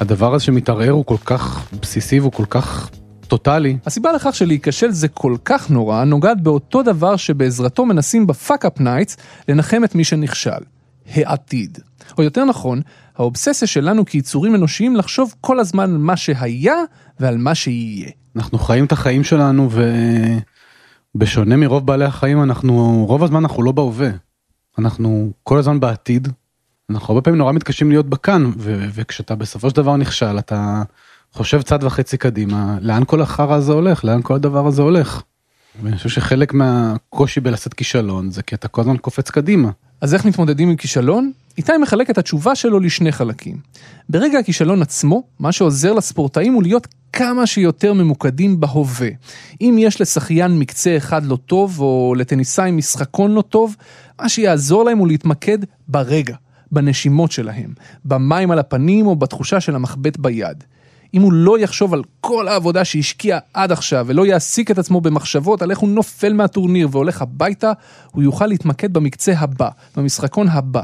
הדבר 0.00 0.34
הזה 0.34 0.44
שמתערער 0.44 0.90
הוא 0.90 1.04
כל 1.04 1.16
כך 1.24 1.68
בסיסי 1.82 2.20
והוא 2.20 2.32
כל 2.32 2.46
כך 2.50 2.90
טוטאלי. 3.28 3.76
הסיבה 3.86 4.12
לכך 4.12 4.34
שלהיכשל 4.34 4.90
זה 4.90 5.08
כל 5.08 5.36
כך 5.44 5.70
נורא 5.70 6.04
נוגעת 6.04 6.40
באותו 6.40 6.82
דבר 6.82 7.16
שבעזרתו 7.16 7.86
מנסים 7.86 8.26
ב 8.26 8.33
fuck-up 8.33 8.80
nights 8.80 9.16
לנחם 9.48 9.84
את 9.84 9.94
מי 9.94 10.04
שנכשל. 10.04 10.50
העתיד. 11.14 11.78
או 12.18 12.22
יותר 12.22 12.44
נכון, 12.44 12.80
האובססיה 13.18 13.68
שלנו 13.68 14.04
כיצורים 14.04 14.54
אנושיים 14.54 14.96
לחשוב 14.96 15.34
כל 15.40 15.60
הזמן 15.60 15.90
על 15.90 15.98
מה 15.98 16.16
שהיה 16.16 16.76
ועל 17.20 17.36
מה 17.36 17.54
שיהיה. 17.54 18.10
אנחנו 18.36 18.58
חיים 18.58 18.84
את 18.84 18.92
החיים 18.92 19.24
שלנו 19.24 19.68
ובשונה 21.14 21.56
מרוב 21.56 21.86
בעלי 21.86 22.04
החיים 22.04 22.42
אנחנו 22.42 23.04
רוב 23.08 23.24
הזמן 23.24 23.36
אנחנו 23.36 23.62
לא 23.62 23.72
בהווה. 23.72 24.10
אנחנו 24.78 25.32
כל 25.42 25.58
הזמן 25.58 25.80
בעתיד. 25.80 26.28
אנחנו 26.90 27.12
הרבה 27.14 27.22
פעמים 27.22 27.38
נורא 27.38 27.52
מתקשים 27.52 27.90
להיות 27.90 28.08
בכאן 28.08 28.50
ו- 28.58 28.86
וכשאתה 28.94 29.34
בסופו 29.34 29.70
של 29.70 29.76
דבר 29.76 29.96
נכשל 29.96 30.38
אתה 30.38 30.82
חושב 31.32 31.62
צעד 31.62 31.84
וחצי 31.84 32.16
קדימה 32.16 32.78
לאן 32.80 33.02
כל 33.06 33.22
החרא 33.22 33.54
הזה 33.54 33.72
הולך 33.72 34.04
לאן 34.04 34.22
כל 34.22 34.34
הדבר 34.34 34.66
הזה 34.66 34.82
הולך. 34.82 35.22
ואני 35.82 35.96
חושב 35.96 36.08
שחלק 36.08 36.52
מהקושי 36.52 37.40
בלשאת 37.40 37.74
כישלון 37.74 38.30
זה 38.30 38.42
כי 38.42 38.54
אתה 38.54 38.68
כל 38.68 38.80
הזמן 38.80 38.96
קופץ 38.96 39.30
קדימה. 39.30 39.70
אז 40.00 40.14
איך 40.14 40.24
מתמודדים 40.24 40.68
עם 40.68 40.76
כישלון? 40.76 41.32
איתי 41.58 41.72
מחלק 41.82 42.10
את 42.10 42.18
התשובה 42.18 42.54
שלו 42.54 42.80
לשני 42.80 43.12
חלקים. 43.12 43.56
ברגע 44.08 44.38
הכישלון 44.38 44.82
עצמו, 44.82 45.22
מה 45.38 45.52
שעוזר 45.52 45.92
לספורטאים 45.92 46.52
הוא 46.52 46.62
להיות 46.62 46.86
כמה 47.12 47.46
שיותר 47.46 47.92
ממוקדים 47.92 48.60
בהווה. 48.60 49.08
אם 49.60 49.76
יש 49.78 50.00
לשחיין 50.00 50.58
מקצה 50.58 50.96
אחד 50.96 51.24
לא 51.24 51.36
טוב, 51.46 51.80
או 51.80 52.14
לטניסאי 52.18 52.70
משחקון 52.70 53.32
לא 53.32 53.42
טוב, 53.42 53.76
מה 54.20 54.28
שיעזור 54.28 54.84
להם 54.84 54.98
הוא 54.98 55.08
להתמקד 55.08 55.58
ברגע, 55.88 56.36
בנשימות 56.72 57.32
שלהם, 57.32 57.74
במים 58.04 58.50
על 58.50 58.58
הפנים 58.58 59.06
או 59.06 59.16
בתחושה 59.16 59.60
של 59.60 59.74
המחבט 59.74 60.16
ביד. 60.16 60.64
אם 61.14 61.22
הוא 61.22 61.32
לא 61.32 61.58
יחשוב 61.58 61.94
על 61.94 62.02
כל 62.20 62.48
העבודה 62.48 62.84
שהשקיע 62.84 63.38
עד 63.54 63.72
עכשיו 63.72 64.04
ולא 64.08 64.26
יעסיק 64.26 64.70
את 64.70 64.78
עצמו 64.78 65.00
במחשבות 65.00 65.62
על 65.62 65.70
איך 65.70 65.78
הוא 65.78 65.88
נופל 65.88 66.32
מהטורניר 66.32 66.88
והולך 66.90 67.22
הביתה, 67.22 67.72
הוא 68.12 68.22
יוכל 68.22 68.46
להתמקד 68.46 68.92
במקצה 68.92 69.32
הבא, 69.38 69.68
במשחקון 69.96 70.48
הבא. 70.48 70.82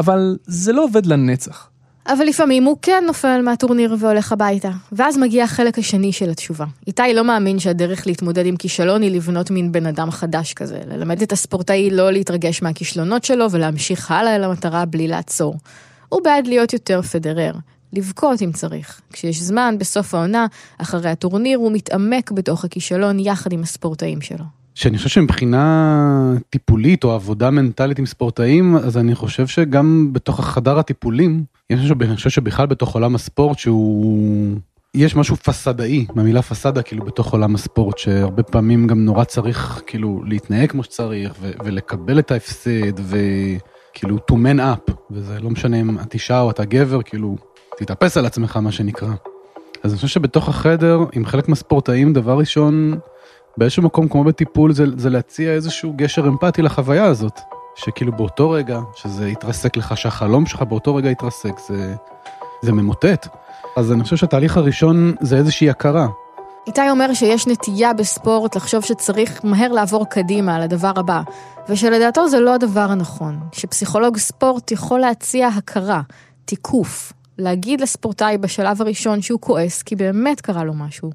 אבל 0.00 0.36
זה 0.46 0.72
לא 0.72 0.84
עובד 0.84 1.06
לנצח. 1.06 1.68
אבל 2.06 2.24
לפעמים 2.24 2.64
הוא 2.64 2.76
כן 2.82 3.04
נופל 3.06 3.42
מהטורניר 3.44 3.96
והולך 3.98 4.32
הביתה. 4.32 4.70
ואז 4.92 5.18
מגיע 5.18 5.44
החלק 5.44 5.78
השני 5.78 6.12
של 6.12 6.30
התשובה. 6.30 6.64
איתי 6.86 7.14
לא 7.14 7.24
מאמין 7.24 7.58
שהדרך 7.58 8.06
להתמודד 8.06 8.46
עם 8.46 8.56
כישלון 8.56 9.02
היא 9.02 9.10
לבנות 9.10 9.50
מין 9.50 9.72
בן 9.72 9.86
אדם 9.86 10.10
חדש 10.10 10.52
כזה. 10.52 10.80
ללמד 10.86 11.22
את 11.22 11.32
הספורטאי 11.32 11.90
לא 11.90 12.10
להתרגש 12.10 12.62
מהכישלונות 12.62 13.24
שלו 13.24 13.50
ולהמשיך 13.50 14.10
הלאה 14.10 14.36
אל 14.36 14.44
המטרה 14.44 14.84
בלי 14.84 15.08
לעצור. 15.08 15.56
הוא 16.08 16.20
בעד 16.24 16.46
להיות 16.46 16.72
יותר 16.72 17.02
פדרר. 17.02 17.52
לבכות 17.92 18.42
אם 18.42 18.52
צריך. 18.52 19.00
כשיש 19.12 19.40
זמן, 19.40 19.74
בסוף 19.78 20.14
העונה, 20.14 20.46
אחרי 20.78 21.10
הטורניר, 21.10 21.58
הוא 21.58 21.72
מתעמק 21.72 22.30
בתוך 22.30 22.64
הכישלון 22.64 23.18
יחד 23.18 23.52
עם 23.52 23.62
הספורטאים 23.62 24.20
שלו. 24.20 24.59
שאני 24.80 24.96
חושב 24.96 25.08
שמבחינה 25.08 26.34
טיפולית 26.50 27.04
או 27.04 27.12
עבודה 27.12 27.50
מנטלית 27.50 27.98
עם 27.98 28.06
ספורטאים, 28.06 28.76
אז 28.76 28.96
אני 28.96 29.14
חושב 29.14 29.46
שגם 29.46 30.08
בתוך 30.12 30.38
החדר 30.38 30.78
הטיפולים, 30.78 31.44
אני 31.70 32.16
חושב 32.16 32.30
שבכלל 32.30 32.66
בתוך 32.66 32.94
עולם 32.94 33.14
הספורט 33.14 33.58
שהוא... 33.58 34.56
יש 34.94 35.16
משהו 35.16 35.36
פסדאי, 35.36 36.06
מהמילה 36.14 36.42
פסדה 36.42 36.82
כאילו 36.82 37.04
בתוך 37.04 37.32
עולם 37.32 37.54
הספורט, 37.54 37.98
שהרבה 37.98 38.42
פעמים 38.42 38.86
גם 38.86 39.04
נורא 39.04 39.24
צריך 39.24 39.82
כאילו 39.86 40.22
להתנהג 40.26 40.70
כמו 40.70 40.82
שצריך 40.82 41.34
ו- 41.40 41.50
ולקבל 41.64 42.18
את 42.18 42.30
ההפסד 42.30 42.92
וכאילו 42.96 44.16
to 44.16 44.34
man 44.34 44.58
up, 44.58 44.92
וזה 45.10 45.40
לא 45.40 45.50
משנה 45.50 45.80
אם 45.80 45.98
את 45.98 46.14
אישה 46.14 46.40
או 46.40 46.50
אתה 46.50 46.64
גבר, 46.64 47.02
כאילו 47.02 47.36
תתאפס 47.76 48.16
על 48.16 48.26
עצמך 48.26 48.56
מה 48.56 48.72
שנקרא. 48.72 49.14
אז 49.82 49.90
אני 49.90 49.96
חושב 49.96 50.08
שבתוך 50.08 50.48
החדר 50.48 51.00
עם 51.12 51.26
חלק 51.26 51.48
מהספורטאים 51.48 52.12
דבר 52.12 52.38
ראשון 52.38 52.98
באיזשהו 53.60 53.82
מקום 53.82 54.08
כמו 54.08 54.24
בטיפול 54.24 54.72
זה, 54.72 54.84
זה 54.96 55.10
להציע 55.10 55.52
איזשהו 55.52 55.92
גשר 55.96 56.28
אמפתי 56.28 56.62
לחוויה 56.62 57.04
הזאת. 57.04 57.40
שכאילו 57.76 58.12
באותו 58.12 58.50
רגע 58.50 58.80
שזה 58.94 59.28
יתרסק 59.28 59.76
לך 59.76 59.96
שהחלום 59.96 60.46
שלך 60.46 60.62
באותו 60.62 60.94
רגע 60.94 61.10
יתרסק 61.10 61.58
זה, 61.68 61.94
זה 62.62 62.72
ממוטט. 62.72 63.28
אז 63.76 63.92
אני 63.92 64.04
חושב 64.04 64.16
שהתהליך 64.16 64.56
הראשון 64.56 65.14
זה 65.20 65.36
איזושהי 65.36 65.70
הכרה. 65.70 66.06
איתי 66.66 66.90
אומר 66.90 67.14
שיש 67.14 67.46
נטייה 67.46 67.92
בספורט 67.92 68.56
לחשוב 68.56 68.84
שצריך 68.84 69.40
מהר 69.44 69.72
לעבור 69.72 70.06
קדימה 70.06 70.58
לדבר 70.58 70.92
הבא, 70.96 71.22
ושלדעתו 71.68 72.28
זה 72.28 72.40
לא 72.40 72.54
הדבר 72.54 72.80
הנכון, 72.90 73.40
שפסיכולוג 73.52 74.16
ספורט 74.16 74.72
יכול 74.72 75.00
להציע 75.00 75.48
הכרה, 75.48 76.00
תיקוף, 76.44 77.12
להגיד 77.38 77.80
לספורטאי 77.80 78.38
בשלב 78.38 78.82
הראשון 78.82 79.22
שהוא 79.22 79.40
כועס 79.40 79.82
כי 79.82 79.96
באמת 79.96 80.40
קרה 80.40 80.64
לו 80.64 80.74
משהו, 80.74 81.10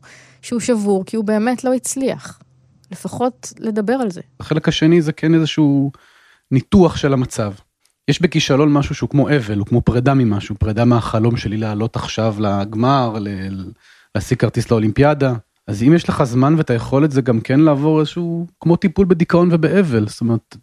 שהוא 0.46 0.60
שבור 0.60 1.06
כי 1.06 1.16
הוא 1.16 1.26
באמת 1.26 1.64
לא 1.64 1.74
הצליח. 1.74 2.40
לפחות 2.92 3.54
לדבר 3.60 3.94
על 3.94 4.12
זה. 4.12 4.22
החלק 4.40 4.68
השני 4.68 5.02
זה 5.02 5.14
כן 5.14 5.34
איזשהו 5.34 5.92
ניתוח 6.52 6.98
של 6.98 7.14
המצב. 7.14 7.54
יש 8.08 8.22
בכישלון 8.22 8.74
משהו 8.74 8.96
שהוא 8.96 9.10
כמו 9.10 9.30
אבל, 9.30 9.58
הוא 9.58 9.66
כמו 9.66 9.82
פרידה 9.82 10.14
ממשהו, 10.14 10.56
פרידה 10.56 10.86
מהחלום 10.86 11.38
שלי 11.38 11.58
לעלות 11.58 11.96
עכשיו 11.96 12.36
לגמר, 12.40 13.18
להשיג 14.16 14.38
כרטיס 14.38 14.72
לאולימפיאדה. 14.72 15.34
אז 15.68 15.84
אם 15.84 15.94
יש 15.94 16.10
לך 16.10 16.24
זמן 16.24 16.56
ואת 16.58 16.70
היכולת 16.70 17.12
זה 17.12 17.22
גם 17.22 17.42
כן 17.42 17.60
לעבור 17.60 18.00
איזשהו 18.00 18.48
כמו 18.60 18.76
טיפול 18.76 19.06
בדיכאון 19.06 19.50
ובאבל, 19.52 20.08
זאת 20.08 20.22
אומרת 20.22 20.56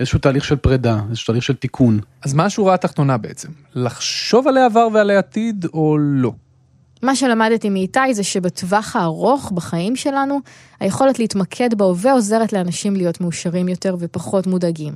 איזשהו 0.00 0.18
תהליך 0.18 0.44
של 0.44 0.56
פרידה, 0.56 1.00
איזשהו 1.10 1.26
תהליך 1.26 1.42
של 1.42 1.54
תיקון. 1.54 2.00
אז 2.22 2.34
מה 2.34 2.44
השורה 2.44 2.74
התחתונה 2.74 3.16
בעצם? 3.16 3.48
לחשוב 3.74 4.48
על 4.48 4.56
העבר 4.56 4.88
ועל 4.94 5.10
העתיד 5.10 5.64
או 5.64 5.98
לא? 5.98 6.32
מה 7.02 7.16
שלמדתי 7.16 7.70
מאיתי 7.70 8.14
זה 8.14 8.24
שבטווח 8.24 8.96
הארוך 8.96 9.52
בחיים 9.54 9.96
שלנו, 9.96 10.40
היכולת 10.80 11.18
להתמקד 11.18 11.74
בהווה 11.74 12.12
עוזרת 12.12 12.52
לאנשים 12.52 12.96
להיות 12.96 13.20
מאושרים 13.20 13.68
יותר 13.68 13.96
ופחות 13.98 14.46
מודאגים. 14.46 14.92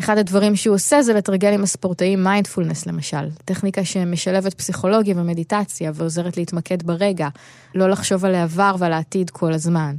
אחד 0.00 0.18
הדברים 0.18 0.56
שהוא 0.56 0.74
עושה 0.74 1.02
זה 1.02 1.14
לתרגל 1.14 1.52
עם 1.52 1.62
הספורטאים 1.62 2.24
מיינדפולנס 2.24 2.86
למשל, 2.86 3.28
טכניקה 3.44 3.84
שמשלבת 3.84 4.54
פסיכולוגיה 4.54 5.14
ומדיטציה 5.18 5.90
ועוזרת 5.94 6.36
להתמקד 6.36 6.82
ברגע, 6.82 7.28
לא 7.74 7.90
לחשוב 7.90 8.24
על 8.24 8.34
העבר 8.34 8.74
ועל 8.78 8.92
העתיד 8.92 9.30
כל 9.30 9.52
הזמן. 9.52 9.94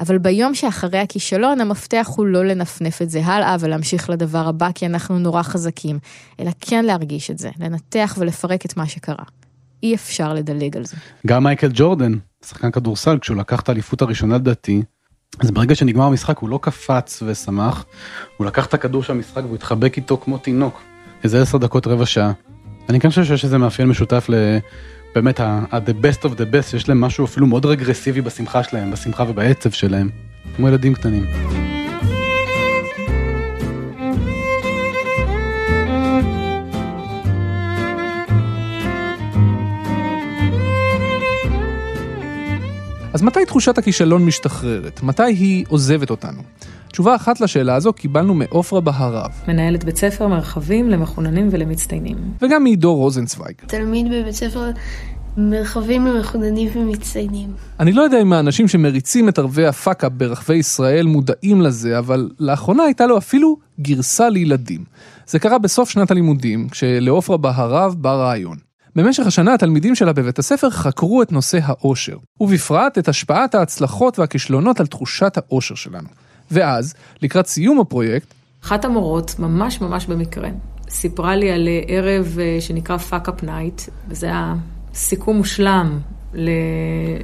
אבל 0.00 0.18
ביום 0.18 0.54
שאחרי 0.54 0.98
הכישלון, 0.98 1.60
המפתח 1.60 2.10
הוא 2.16 2.26
לא 2.26 2.44
לנפנף 2.44 3.02
את 3.02 3.10
זה 3.10 3.24
הלאה 3.24 3.56
ולהמשיך 3.60 4.10
לדבר 4.10 4.48
הבא 4.48 4.68
כי 4.74 4.86
אנחנו 4.86 5.18
נורא 5.18 5.42
חזקים, 5.42 5.98
אלא 6.40 6.50
כן 6.60 6.84
להרגיש 6.84 7.30
את 7.30 7.38
זה, 7.38 7.50
לנתח 7.60 8.16
ולפרק 8.18 8.66
את 8.66 8.76
מה 8.76 8.86
שקרה. 8.86 9.24
אי 9.84 9.94
אפשר 9.94 10.34
לדלג 10.34 10.76
על 10.76 10.84
זה. 10.84 10.96
גם 11.26 11.44
מייקל 11.44 11.70
ג'ורדן, 11.74 12.12
שחקן 12.46 12.70
כדורסל, 12.70 13.18
כשהוא 13.18 13.36
לקח 13.36 13.60
את 13.60 13.68
האליפות 13.68 14.02
הראשונה 14.02 14.34
לדעתי, 14.34 14.82
אז 15.40 15.50
ברגע 15.50 15.74
שנגמר 15.74 16.04
המשחק 16.04 16.38
הוא 16.38 16.48
לא 16.48 16.58
קפץ 16.62 17.22
ושמח, 17.26 17.84
הוא 18.36 18.46
לקח 18.46 18.66
את 18.66 18.74
הכדור 18.74 19.02
של 19.02 19.12
המשחק 19.12 19.42
והוא 19.44 19.54
התחבק 19.54 19.96
איתו 19.96 20.16
כמו 20.16 20.38
תינוק, 20.38 20.82
איזה 21.24 21.42
עשר 21.42 21.58
דקות 21.58 21.86
רבע 21.86 22.06
שעה. 22.06 22.32
אני 22.88 23.00
כן 23.00 23.08
חושב 23.08 23.24
שיש 23.24 23.44
איזה 23.44 23.58
מאפיין 23.58 23.88
משותף 23.88 24.30
באמת 25.14 25.40
ה-the 25.40 26.04
best 26.04 26.24
of 26.24 26.28
the 26.28 26.52
best, 26.52 26.76
יש 26.76 26.88
להם 26.88 27.00
משהו 27.00 27.24
אפילו 27.24 27.46
מאוד 27.46 27.66
רגרסיבי 27.66 28.20
בשמחה 28.20 28.62
שלהם, 28.62 28.90
בשמחה 28.90 29.24
ובעצב 29.28 29.70
שלהם, 29.70 30.10
כמו 30.56 30.68
ילדים 30.68 30.94
קטנים. 30.94 31.24
אז 43.14 43.22
מתי 43.22 43.44
תחושת 43.46 43.78
הכישלון 43.78 44.24
משתחררת? 44.24 45.02
מתי 45.02 45.22
היא 45.22 45.64
עוזבת 45.68 46.10
אותנו? 46.10 46.42
תשובה 46.88 47.14
אחת 47.14 47.40
לשאלה 47.40 47.74
הזו 47.74 47.92
קיבלנו 47.92 48.34
מעופרה 48.34 48.80
בהרב. 48.80 49.30
מנהלת 49.48 49.84
בית 49.84 49.96
ספר 49.96 50.28
מרחבים 50.28 50.90
למחוננים 50.90 51.48
ולמצטיינים. 51.50 52.16
וגם 52.42 52.62
מעידו 52.62 52.94
רוזנצוויג. 52.94 53.54
תלמיד 53.66 54.06
בבית 54.10 54.34
ספר 54.34 54.70
מרחבים 55.36 56.06
למחוננים 56.06 56.70
ומצטיינים. 56.74 57.50
אני 57.80 57.92
לא 57.92 58.02
יודע 58.02 58.22
אם 58.22 58.32
האנשים 58.32 58.68
שמריצים 58.68 59.28
את 59.28 59.38
ערבי 59.38 59.66
הפאקה 59.66 60.08
ברחבי 60.08 60.54
ישראל 60.54 61.06
מודעים 61.06 61.62
לזה, 61.62 61.98
אבל 61.98 62.30
לאחרונה 62.40 62.82
הייתה 62.82 63.06
לו 63.06 63.18
אפילו 63.18 63.56
גרסה 63.80 64.28
לילדים. 64.28 64.84
זה 65.26 65.38
קרה 65.38 65.58
בסוף 65.58 65.90
שנת 65.90 66.10
הלימודים, 66.10 66.68
כשלעופרה 66.68 67.36
בהרב 67.36 67.94
בא 67.98 68.14
רעיון. 68.14 68.63
במשך 68.96 69.26
השנה 69.26 69.54
התלמידים 69.54 69.94
שלה 69.94 70.12
בבית 70.12 70.38
הספר 70.38 70.70
חקרו 70.70 71.22
את 71.22 71.32
נושא 71.32 71.58
האושר, 71.62 72.16
ובפרט 72.40 72.98
את 72.98 73.08
השפעת 73.08 73.54
ההצלחות 73.54 74.18
והכישלונות 74.18 74.80
על 74.80 74.86
תחושת 74.86 75.36
האושר 75.36 75.74
שלנו. 75.74 76.08
ואז, 76.50 76.94
לקראת 77.22 77.46
סיום 77.46 77.80
הפרויקט, 77.80 78.34
אחת 78.64 78.84
המורות, 78.84 79.38
ממש 79.38 79.80
ממש 79.80 80.06
במקרה, 80.06 80.48
סיפרה 80.90 81.36
לי 81.36 81.50
על 81.50 81.68
ערב 81.86 82.38
אה, 82.40 82.60
שנקרא 82.60 82.96
fuck 82.96 83.28
up 83.28 83.42
night, 83.42 83.82
וזה 84.08 84.26
היה 84.26 84.54
סיכום 84.94 85.36
מושלם 85.36 86.00
ל- 86.34 86.50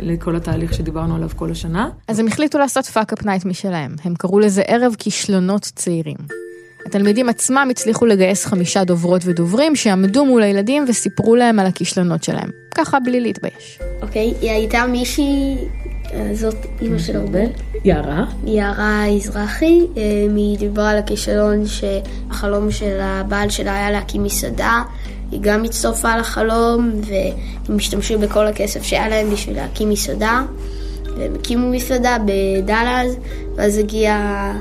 לכל 0.00 0.37
התהליך 0.37 0.74
שדיברנו 0.74 1.16
עליו 1.16 1.28
כל 1.37 1.50
השנה. 1.50 1.88
אז 2.09 2.18
הם 2.18 2.26
החליטו 2.26 2.59
לעשות 2.59 2.87
fuck 2.86 3.12
up 3.12 3.24
night 3.24 3.44
משלהם. 3.44 3.94
הם 4.04 4.14
קראו 4.14 4.40
לזה 4.40 4.62
ערב 4.62 4.94
כישלונות 4.98 5.62
צעירים. 5.62 6.49
התלמידים 6.86 7.28
עצמם 7.28 7.68
הצליחו 7.70 8.06
לגייס 8.06 8.46
חמישה 8.46 8.84
דוברות 8.84 9.22
ודוברים 9.24 9.76
שעמדו 9.76 10.24
מול 10.24 10.42
הילדים 10.42 10.84
וסיפרו 10.88 11.36
להם 11.36 11.58
על 11.58 11.66
הכישלונות 11.66 12.24
שלהם. 12.24 12.50
ככה 12.74 13.00
בלי 13.00 13.20
להתבייש. 13.20 13.78
אוקיי, 14.02 14.34
היא 14.40 14.50
הייתה 14.50 14.86
מישהי, 14.86 15.56
אה, 16.12 16.30
זאת 16.34 16.56
אימא 16.82 16.98
של 16.98 17.16
ארבל. 17.16 17.46
יערה? 17.84 18.24
יערה 18.44 19.04
יזרחי, 19.08 19.80
אה, 19.96 20.02
היא 20.36 20.58
דיברה 20.58 20.90
על 20.90 20.98
הכישלון 20.98 21.64
שהחלום 21.66 22.70
של 22.70 22.98
הבעל 23.00 23.50
שלה 23.50 23.74
היה 23.74 23.90
להקים 23.90 24.22
מסעדה. 24.22 24.82
היא 25.30 25.40
גם 25.42 25.64
הצטרפה 25.64 26.16
לחלום, 26.16 26.90
והם 27.06 27.76
השתמשו 27.76 28.18
בכל 28.18 28.46
הכסף 28.46 28.82
שהיה 28.82 29.08
להם 29.08 29.30
בשביל 29.30 29.56
להקים 29.56 29.90
מסעדה. 29.90 30.42
והם 31.18 31.34
הקימו 31.34 31.70
מסעדה 31.70 32.16
בדאלאז, 32.26 33.16
ואז 33.56 33.78
הגיעה 33.78 34.52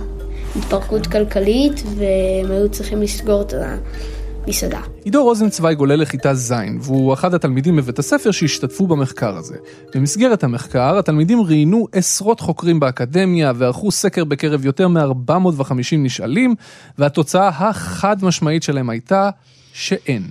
התפרקות 0.56 1.08
כלכלית, 1.08 1.84
והם 1.96 2.52
היו 2.52 2.70
צריכים 2.70 3.02
לסגור 3.02 3.42
את 3.42 3.54
המסעדה. 3.54 4.80
עידו 5.04 5.24
רוזנצוויג 5.24 5.80
עולה 5.80 5.96
לכיתה 5.96 6.34
ז', 6.34 6.54
והוא 6.82 7.14
אחד 7.14 7.34
התלמידים 7.34 7.76
בבית 7.76 8.00
הספר 8.00 8.32
שהשתתפו 8.32 8.88
במחקר 8.88 9.38
הזה. 9.38 9.56
במסגרת 9.96 10.44
המחקר, 10.44 10.98
התלמידים 10.98 11.42
ראיינו 11.42 11.88
עשרות 11.92 12.40
חוקרים 12.40 12.80
באקדמיה 12.80 13.52
וערכו 13.56 13.92
סקר 13.92 14.24
בקרב 14.24 14.66
יותר 14.66 14.88
מ-450 14.88 15.96
נשאלים, 15.98 16.56
והתוצאה 16.98 17.48
החד 17.48 18.24
משמעית 18.24 18.64
שלהם 18.64 18.90
הייתה 18.90 19.30
שאין. 19.74 20.24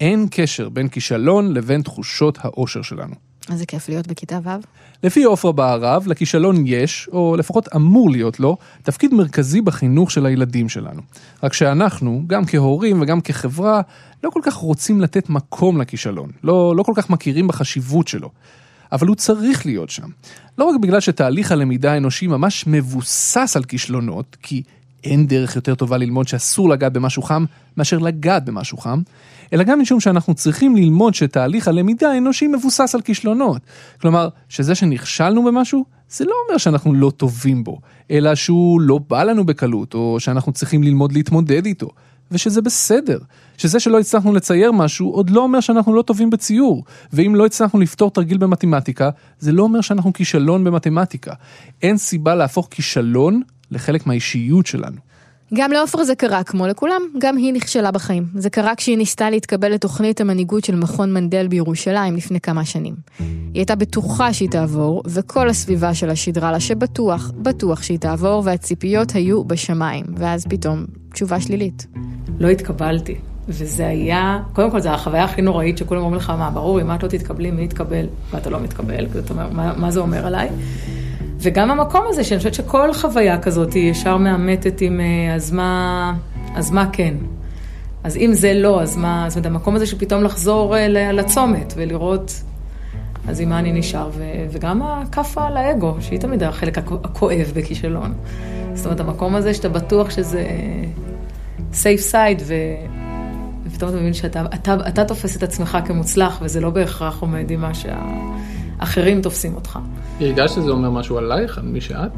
אין 0.00 0.26
קשר 0.30 0.68
בין 0.68 0.88
כישלון 0.88 1.52
לבין 1.52 1.82
תחושות 1.82 2.38
האושר 2.42 2.82
שלנו. 2.82 3.25
איזה 3.50 3.66
כיף 3.66 3.88
להיות 3.88 4.06
בכיתה 4.06 4.38
ו'. 4.44 4.48
לפי 5.02 5.24
עופרה 5.24 5.52
בהרב, 5.52 6.06
לכישלון 6.06 6.64
יש, 6.66 7.08
או 7.12 7.36
לפחות 7.38 7.68
אמור 7.76 8.10
להיות 8.10 8.40
לו, 8.40 8.56
תפקיד 8.82 9.14
מרכזי 9.14 9.60
בחינוך 9.60 10.10
של 10.10 10.26
הילדים 10.26 10.68
שלנו. 10.68 11.02
רק 11.42 11.52
שאנחנו, 11.52 12.22
גם 12.26 12.46
כהורים 12.46 13.00
וגם 13.00 13.20
כחברה, 13.20 13.80
לא 14.24 14.30
כל 14.30 14.40
כך 14.42 14.54
רוצים 14.54 15.00
לתת 15.00 15.28
מקום 15.28 15.80
לכישלון. 15.80 16.30
לא, 16.44 16.76
לא 16.76 16.82
כל 16.82 16.92
כך 16.96 17.10
מכירים 17.10 17.48
בחשיבות 17.48 18.08
שלו. 18.08 18.30
אבל 18.92 19.06
הוא 19.06 19.16
צריך 19.16 19.66
להיות 19.66 19.90
שם. 19.90 20.08
לא 20.58 20.64
רק 20.64 20.80
בגלל 20.80 21.00
שתהליך 21.00 21.52
הלמידה 21.52 21.92
האנושי 21.92 22.26
ממש 22.26 22.64
מבוסס 22.66 23.52
על 23.56 23.64
כישלונות, 23.64 24.36
כי 24.42 24.62
אין 25.04 25.26
דרך 25.26 25.56
יותר 25.56 25.74
טובה 25.74 25.96
ללמוד 25.96 26.28
שאסור 26.28 26.68
לגעת 26.68 26.92
במשהו 26.92 27.22
חם 27.22 27.44
מאשר 27.76 27.98
לגעת 27.98 28.44
במשהו 28.44 28.78
חם, 28.78 29.00
אלא 29.52 29.64
גם 29.64 29.80
משום 29.80 30.00
שאנחנו 30.00 30.34
צריכים 30.34 30.76
ללמוד 30.76 31.14
שתהליך 31.14 31.68
הלמידה 31.68 32.10
האנושי 32.10 32.46
מבוסס 32.46 32.94
על 32.94 33.00
כישלונות. 33.00 33.62
כלומר, 34.00 34.28
שזה 34.48 34.74
שנכשלנו 34.74 35.44
במשהו, 35.44 35.84
זה 36.10 36.24
לא 36.24 36.34
אומר 36.46 36.58
שאנחנו 36.58 36.94
לא 36.94 37.12
טובים 37.16 37.64
בו, 37.64 37.80
אלא 38.10 38.34
שהוא 38.34 38.80
לא 38.80 39.00
בא 39.08 39.22
לנו 39.22 39.46
בקלות, 39.46 39.94
או 39.94 40.20
שאנחנו 40.20 40.52
צריכים 40.52 40.82
ללמוד 40.82 41.12
להתמודד 41.12 41.66
איתו, 41.66 41.88
ושזה 42.30 42.62
בסדר. 42.62 43.18
שזה 43.58 43.80
שלא 43.80 44.00
הצלחנו 44.00 44.32
לצייר 44.32 44.72
משהו, 44.72 45.10
עוד 45.10 45.30
לא 45.30 45.40
אומר 45.40 45.60
שאנחנו 45.60 45.94
לא 45.94 46.02
טובים 46.02 46.30
בציור. 46.30 46.84
ואם 47.12 47.34
לא 47.34 47.46
הצלחנו 47.46 47.80
לפתור 47.80 48.10
תרגיל 48.10 48.38
במתמטיקה, 48.38 49.10
זה 49.38 49.52
לא 49.52 49.62
אומר 49.62 49.80
שאנחנו 49.80 50.12
כישלון 50.12 50.64
במתמטיקה. 50.64 51.32
אין 51.82 51.96
סיבה 51.96 52.34
להפוך 52.34 52.68
כישלון 52.70 53.42
לחלק 53.70 54.06
מהאישיות 54.06 54.66
שלנו. 54.66 55.05
גם 55.54 55.72
לעופרה 55.72 56.04
זה 56.04 56.14
קרה 56.14 56.42
כמו 56.42 56.66
לכולם, 56.66 57.02
גם 57.18 57.36
היא 57.36 57.52
נכשלה 57.52 57.90
בחיים. 57.90 58.26
זה 58.34 58.50
קרה 58.50 58.74
כשהיא 58.74 58.98
ניסתה 58.98 59.30
להתקבל 59.30 59.72
לתוכנית 59.72 60.20
המנהיגות 60.20 60.64
של 60.64 60.76
מכון 60.76 61.12
מנדל 61.12 61.48
בירושלים 61.48 62.16
לפני 62.16 62.40
כמה 62.40 62.64
שנים. 62.64 62.94
היא 63.18 63.26
הייתה 63.54 63.74
בטוחה 63.74 64.32
שהיא 64.32 64.50
תעבור, 64.50 65.02
וכל 65.06 65.48
הסביבה 65.48 65.94
שלה 65.94 66.16
שידרה 66.16 66.52
לה 66.52 66.60
שבטוח, 66.60 67.32
בטוח 67.36 67.82
שהיא 67.82 67.98
תעבור, 67.98 68.42
והציפיות 68.44 69.12
היו 69.12 69.44
בשמיים. 69.44 70.04
ואז 70.16 70.46
פתאום, 70.48 70.84
תשובה 71.12 71.40
שלילית. 71.40 71.86
לא 72.38 72.48
התקבלתי. 72.48 73.14
וזה 73.48 73.86
היה, 73.86 74.38
קודם 74.52 74.70
כל, 74.70 74.80
זו 74.80 74.88
החוויה 74.88 75.24
הכי 75.24 75.42
נוראית 75.42 75.78
שכולם 75.78 76.00
אומרים 76.00 76.20
לך, 76.20 76.30
מה, 76.30 76.50
ברור, 76.50 76.80
אם 76.80 76.94
את 76.94 77.02
לא 77.02 77.08
תתקבלי, 77.08 77.50
מי 77.50 77.64
יתקבל? 77.64 78.06
ואתה 78.30 78.50
לא 78.50 78.60
מתקבל, 78.60 79.06
זאת 79.12 79.30
אומרת, 79.30 79.52
מה, 79.52 79.72
מה 79.76 79.90
זה 79.90 80.00
אומר 80.00 80.26
עליי? 80.26 80.48
וגם 81.38 81.70
המקום 81.70 82.02
הזה, 82.08 82.24
שאני 82.24 82.38
חושבת 82.38 82.54
שכל 82.54 82.94
חוויה 82.94 83.38
כזאת 83.38 83.72
היא 83.72 83.90
ישר 83.90 84.16
מאמתת 84.16 84.80
עם 84.80 85.00
אה, 85.00 85.34
אז 85.34 85.52
מה, 85.52 86.14
אז 86.54 86.70
מה 86.70 86.88
כן. 86.92 87.14
אז 88.04 88.16
אם 88.16 88.30
זה 88.34 88.54
לא, 88.54 88.82
אז 88.82 88.96
מה, 88.96 89.24
זאת 89.28 89.36
אומרת, 89.36 89.46
המקום 89.46 89.76
הזה 89.76 89.86
שפתאום 89.86 90.22
לחזור 90.24 90.76
אה, 90.76 90.88
לצומת 91.12 91.74
ולראות, 91.76 92.42
אז 93.28 93.40
עם 93.40 93.48
מה 93.48 93.58
אני 93.58 93.72
נשאר, 93.72 94.10
ו, 94.12 94.24
וגם 94.50 94.82
הכאפה 94.82 95.46
על 95.46 95.56
האגו, 95.56 95.96
שהיא 96.00 96.20
תמיד 96.20 96.42
החלק 96.42 96.78
הכואב 96.78 97.52
בכישלון. 97.54 98.14
זאת 98.74 98.86
אומרת, 98.86 99.00
המקום 99.00 99.34
הזה 99.34 99.54
שאתה 99.54 99.68
בטוח 99.68 100.10
שזה 100.10 100.46
safe 101.72 102.12
side, 102.12 102.42
ו... 102.44 102.54
ופתאום 103.64 103.90
אתה 103.90 103.98
מבין 103.98 104.14
שאתה 104.14 104.44
אתה, 104.54 104.76
אתה 104.88 105.04
תופס 105.04 105.36
את 105.36 105.42
עצמך 105.42 105.78
כמוצלח, 105.84 106.38
וזה 106.42 106.60
לא 106.60 106.70
בהכרח 106.70 107.20
עומד 107.20 107.50
עם 107.50 107.60
מה 107.60 107.74
שהאחרים 108.78 109.22
תופסים 109.22 109.54
אותך. 109.54 109.78
הרגשת 110.20 110.54
שזה 110.54 110.70
אומר 110.70 110.90
משהו 110.90 111.18
עלייך, 111.18 111.58
על 111.58 111.64
מי 111.64 111.80
שאת? 111.80 112.10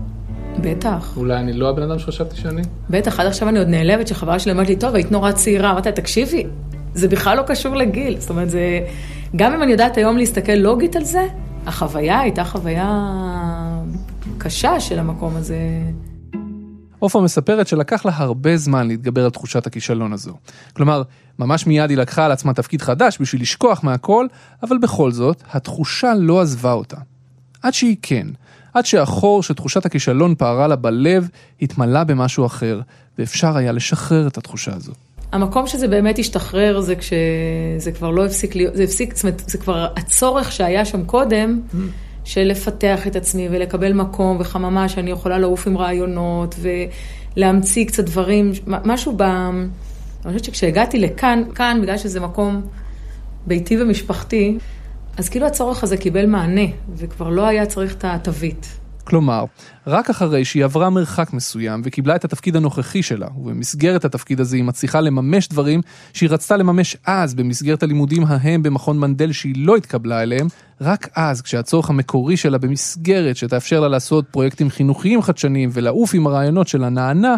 בטח. 0.60 1.14
אולי 1.16 1.36
אני 1.36 1.52
לא 1.52 1.68
הבן 1.68 1.82
אדם 1.82 1.98
שחשבתי 1.98 2.36
שאני? 2.36 2.62
בטח, 2.90 3.20
עד 3.20 3.26
עכשיו 3.26 3.48
אני 3.48 3.58
עוד 3.58 3.68
נעלבת 3.68 4.08
שחברה 4.08 4.38
שלי 4.38 4.52
אומרת 4.52 4.68
לי, 4.68 4.76
טוב, 4.76 4.94
היית 4.94 5.12
נורא 5.12 5.32
צעירה. 5.32 5.70
אמרתי 5.70 5.88
לה, 5.88 5.94
תקשיבי, 5.94 6.46
זה 6.94 7.08
בכלל 7.08 7.36
לא 7.36 7.42
קשור 7.42 7.76
לגיל. 7.76 8.20
זאת 8.20 8.30
אומרת, 8.30 8.50
זה... 8.50 8.80
גם 9.36 9.54
אם 9.54 9.62
אני 9.62 9.72
יודעת 9.72 9.96
היום 9.96 10.16
להסתכל 10.16 10.52
לוגית 10.52 10.96
על 10.96 11.04
זה, 11.04 11.26
החוויה 11.66 12.20
הייתה 12.20 12.44
חוויה 12.44 13.12
קשה 14.38 14.80
של 14.80 14.98
המקום 14.98 15.36
הזה. 15.36 15.58
עופרה 16.98 17.22
מספרת 17.22 17.68
שלקח 17.68 18.06
לה 18.06 18.12
הרבה 18.14 18.56
זמן 18.56 18.88
להתגבר 18.88 19.24
על 19.24 19.30
תחושת 19.30 19.66
הכישלון 19.66 20.12
הזו. 20.12 20.34
כלומר, 20.72 21.02
ממש 21.38 21.66
מיד 21.66 21.90
היא 21.90 21.98
לקחה 21.98 22.24
על 22.24 22.32
עצמה 22.32 22.54
תפקיד 22.54 22.82
חדש 22.82 23.18
בשביל 23.20 23.42
לשכוח 23.42 23.84
מהכל, 23.84 24.26
אבל 24.62 24.78
בכל 24.78 25.10
זאת, 25.10 25.42
התחושה 25.52 26.14
לא 26.14 26.40
עזבה 26.40 26.72
אותה. 26.72 26.96
עד 27.62 27.74
שהיא 27.74 27.96
כן, 28.02 28.26
עד 28.74 28.86
שהחור 28.86 29.42
שתחושת 29.42 29.86
הכישלון 29.86 30.34
פערה 30.34 30.68
לה 30.68 30.76
בלב, 30.76 31.28
התמלא 31.62 32.04
במשהו 32.04 32.46
אחר, 32.46 32.80
ואפשר 33.18 33.56
היה 33.56 33.72
לשחרר 33.72 34.26
את 34.26 34.38
התחושה 34.38 34.74
הזו. 34.74 34.92
המקום 35.32 35.66
שזה 35.66 35.88
באמת 35.88 36.18
השתחרר 36.18 36.80
זה 36.80 36.94
כשזה 36.96 37.92
כבר 37.92 38.10
לא 38.10 38.26
הפסיק 38.26 38.54
להיות, 38.54 38.76
זה 38.76 38.82
הפסיק, 38.82 39.14
זאת 39.14 39.24
אומרת, 39.24 39.42
זה 39.46 39.58
כבר 39.58 39.88
הצורך 39.96 40.52
שהיה 40.52 40.84
שם 40.84 41.04
קודם, 41.04 41.60
mm. 41.72 41.76
של 42.28 42.44
לפתח 42.44 43.06
את 43.06 43.16
עצמי 43.16 43.48
ולקבל 43.50 43.92
מקום 43.92 44.36
וחממה 44.40 44.88
שאני 44.88 45.10
יכולה 45.10 45.38
לעוף 45.38 45.66
עם 45.66 45.78
רעיונות 45.78 46.54
ולהמציא 47.36 47.86
קצת 47.86 48.04
דברים, 48.04 48.52
משהו 48.66 49.14
ב... 49.16 49.22
אני 49.22 50.32
חושבת 50.32 50.44
שכשהגעתי 50.44 50.98
לכאן, 50.98 51.42
כאן, 51.54 51.78
בגלל 51.82 51.98
שזה 51.98 52.20
מקום 52.20 52.62
ביתי 53.46 53.82
ומשפחתי, 53.82 54.58
אז 55.16 55.28
כאילו 55.28 55.46
הצורך 55.46 55.82
הזה 55.82 55.96
קיבל 55.96 56.26
מענה, 56.26 56.66
וכבר 56.96 57.28
לא 57.28 57.46
היה 57.46 57.66
צריך 57.66 57.94
את 57.94 58.04
התווית. 58.04 58.78
כלומר, 59.04 59.44
רק 59.86 60.10
אחרי 60.10 60.44
שהיא 60.44 60.64
עברה 60.64 60.90
מרחק 60.90 61.32
מסוים 61.32 61.82
וקיבלה 61.84 62.16
את 62.16 62.24
התפקיד 62.24 62.56
הנוכחי 62.56 63.02
שלה, 63.02 63.28
ובמסגרת 63.36 64.04
התפקיד 64.04 64.40
הזה 64.40 64.56
היא 64.56 64.64
מצליחה 64.64 65.00
לממש 65.00 65.48
דברים 65.48 65.80
שהיא 66.12 66.30
רצתה 66.30 66.56
לממש 66.56 66.96
אז 67.06 67.34
במסגרת 67.34 67.82
הלימודים 67.82 68.24
ההם 68.26 68.62
במכון 68.62 68.98
מנדל 68.98 69.32
שהיא 69.32 69.54
לא 69.56 69.76
התקבלה 69.76 70.22
אליהם, 70.22 70.46
רק 70.80 71.08
אז 71.16 71.42
כשהצורך 71.42 71.90
המקורי 71.90 72.36
שלה 72.36 72.58
במסגרת 72.58 73.36
שתאפשר 73.36 73.80
לה 73.80 73.88
לעשות 73.88 74.24
פרויקטים 74.30 74.70
חינוכיים 74.70 75.22
חדשניים 75.22 75.70
ולעוף 75.72 76.14
עם 76.14 76.26
הרעיונות 76.26 76.68
שלה 76.68 76.88
נענה, 76.88 77.36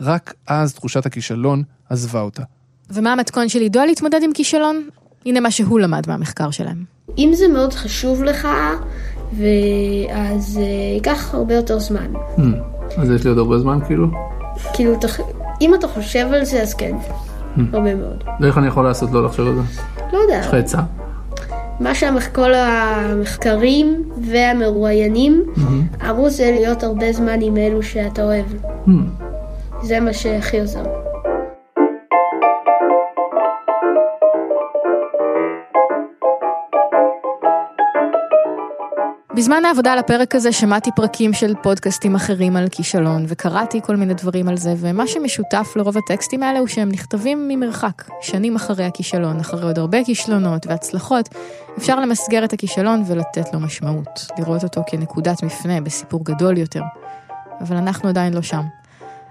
רק 0.00 0.34
אז 0.46 0.74
תחושת 0.74 1.06
הכישלון 1.06 1.62
עזבה 1.90 2.20
אותה. 2.20 2.42
ומה 2.90 3.12
המתכון 3.12 3.48
של 3.48 3.58
עידו 3.58 3.80
להתמודד 3.86 4.20
עם 4.22 4.32
כישלון? 4.32 4.88
הנה 5.26 5.40
מה 5.40 5.50
שהוא 5.50 5.80
למד 5.80 6.08
מהמחקר 6.08 6.50
שלהם. 6.50 6.84
אם 7.18 7.30
זה 7.34 7.48
מאוד 7.48 7.72
חשוב 7.72 8.22
לך, 8.22 8.48
ואז 9.32 10.56
uh, 10.56 10.60
ייקח 10.94 11.34
הרבה 11.34 11.54
יותר 11.54 11.78
זמן. 11.78 12.12
Hmm. 12.36 12.40
אז 12.96 13.10
יש 13.10 13.24
לי 13.24 13.28
עוד 13.28 13.38
הרבה 13.38 13.58
זמן 13.58 13.78
כאילו? 13.86 14.06
כאילו, 14.74 14.96
תח... 15.00 15.20
אם 15.60 15.74
אתה 15.74 15.88
חושב 15.88 16.26
על 16.32 16.44
זה, 16.44 16.62
אז 16.62 16.74
כן. 16.74 16.96
Hmm. 17.56 17.60
הרבה 17.72 17.94
מאוד. 17.94 18.24
ואיך 18.40 18.58
אני 18.58 18.66
יכול 18.66 18.84
לעשות 18.84 19.10
לא 19.10 19.24
לחשוב 19.24 19.48
על 19.48 19.54
זה? 19.54 19.82
לא 20.12 20.18
יודע. 20.18 20.38
יש 20.40 20.46
לך 20.46 20.54
עצה? 20.54 20.80
מה 21.80 21.94
שכל 21.94 22.54
המחקרים 22.54 24.02
והמרואיינים 24.20 25.44
mm-hmm. 25.46 26.04
אמרו 26.10 26.30
זה 26.30 26.50
להיות 26.50 26.82
הרבה 26.82 27.12
זמן 27.12 27.38
עם 27.42 27.56
אלו 27.56 27.82
שאתה 27.82 28.22
אוהב. 28.22 28.44
Hmm. 28.86 28.90
זה 29.82 30.00
מה 30.00 30.12
שהכי 30.12 30.60
עוזר. 30.60 31.09
בזמן 39.34 39.64
העבודה 39.64 39.92
על 39.92 39.98
הפרק 39.98 40.34
הזה 40.34 40.52
שמעתי 40.52 40.90
פרקים 40.96 41.32
של 41.32 41.54
פודקאסטים 41.62 42.14
אחרים 42.14 42.56
על 42.56 42.68
כישלון, 42.70 43.24
וקראתי 43.28 43.80
כל 43.82 43.96
מיני 43.96 44.14
דברים 44.14 44.48
על 44.48 44.56
זה, 44.56 44.74
ומה 44.76 45.06
שמשותף 45.06 45.72
לרוב 45.76 45.96
הטקסטים 45.98 46.42
האלה 46.42 46.58
הוא 46.58 46.66
שהם 46.66 46.88
נכתבים 46.88 47.48
ממרחק, 47.48 48.04
שנים 48.20 48.56
אחרי 48.56 48.84
הכישלון, 48.84 49.40
אחרי 49.40 49.62
עוד 49.62 49.78
הרבה 49.78 50.04
כישלונות 50.04 50.66
והצלחות, 50.66 51.28
אפשר 51.78 52.00
למסגר 52.00 52.44
את 52.44 52.52
הכישלון 52.52 53.02
ולתת 53.06 53.54
לו 53.54 53.60
משמעות, 53.60 54.26
לראות 54.38 54.64
אותו 54.64 54.82
כנקודת 54.86 55.42
מפנה 55.42 55.80
בסיפור 55.80 56.24
גדול 56.24 56.58
יותר. 56.58 56.82
אבל 57.60 57.76
אנחנו 57.76 58.08
עדיין 58.08 58.34
לא 58.34 58.42
שם. 58.42 58.79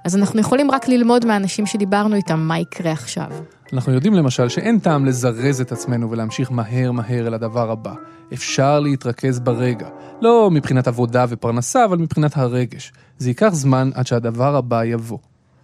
אז 0.06 0.16
אנחנו 0.16 0.40
יכולים 0.40 0.72
רק 0.72 0.88
ללמוד 0.88 1.26
מהאנשים 1.26 1.66
שדיברנו 1.66 2.16
איתם 2.16 2.40
מה 2.40 2.60
יקרה 2.60 2.92
עכשיו. 2.92 3.28
אנחנו 3.74 3.94
יודעים 3.94 4.14
למשל 4.14 4.50
שאין 4.50 4.80
טעם 4.80 5.06
לזרז 5.06 5.62
את 5.62 5.72
עצמנו 5.72 6.12
ולהמשיך 6.12 6.52
מהר 6.52 6.92
מהר 6.92 7.28
אל 7.28 7.34
הדבר 7.34 7.72
הבא. 7.72 7.94
אפשר 8.34 8.80
להתרכז 8.80 9.40
ברגע. 9.40 9.88
לא 10.22 10.50
מבחינת 10.52 10.88
עבודה 10.88 11.26
ופרנסה, 11.30 11.86
אבל 11.86 11.98
מבחינת 11.98 12.38
הרגש. 12.38 12.92
זה 13.18 13.30
ייקח 13.30 13.50
זמן 13.54 13.90
עד 13.94 14.08
שהדבר 14.08 14.56
הבא 14.56 14.84
יבוא. 14.84 15.18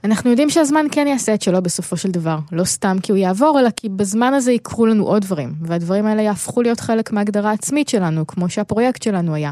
אנחנו 0.03 0.29
יודעים 0.29 0.49
שהזמן 0.49 0.85
כן 0.91 1.07
יעשה 1.07 1.33
את 1.33 1.41
שלו 1.41 1.61
בסופו 1.61 1.97
של 1.97 2.11
דבר, 2.11 2.39
לא 2.51 2.63
סתם 2.63 2.97
כי 3.03 3.11
הוא 3.11 3.17
יעבור, 3.17 3.59
אלא 3.59 3.69
כי 3.69 3.89
בזמן 3.89 4.33
הזה 4.33 4.51
יקרו 4.51 4.85
לנו 4.85 5.03
עוד 5.03 5.21
דברים, 5.21 5.53
והדברים 5.61 6.05
האלה 6.05 6.21
יהפכו 6.21 6.61
להיות 6.61 6.79
חלק 6.79 7.11
מההגדרה 7.11 7.49
העצמית 7.49 7.89
שלנו, 7.89 8.27
כמו 8.27 8.49
שהפרויקט 8.49 9.01
שלנו 9.01 9.35
היה. 9.35 9.51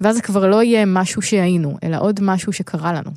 ואז 0.00 0.16
זה 0.16 0.22
כבר 0.22 0.46
לא 0.46 0.62
יהיה 0.62 0.84
משהו 0.86 1.22
שהיינו, 1.22 1.78
אלא 1.82 1.96
עוד 2.00 2.20
משהו 2.22 2.52
שקרה 2.52 2.92
לנו. 2.92 3.10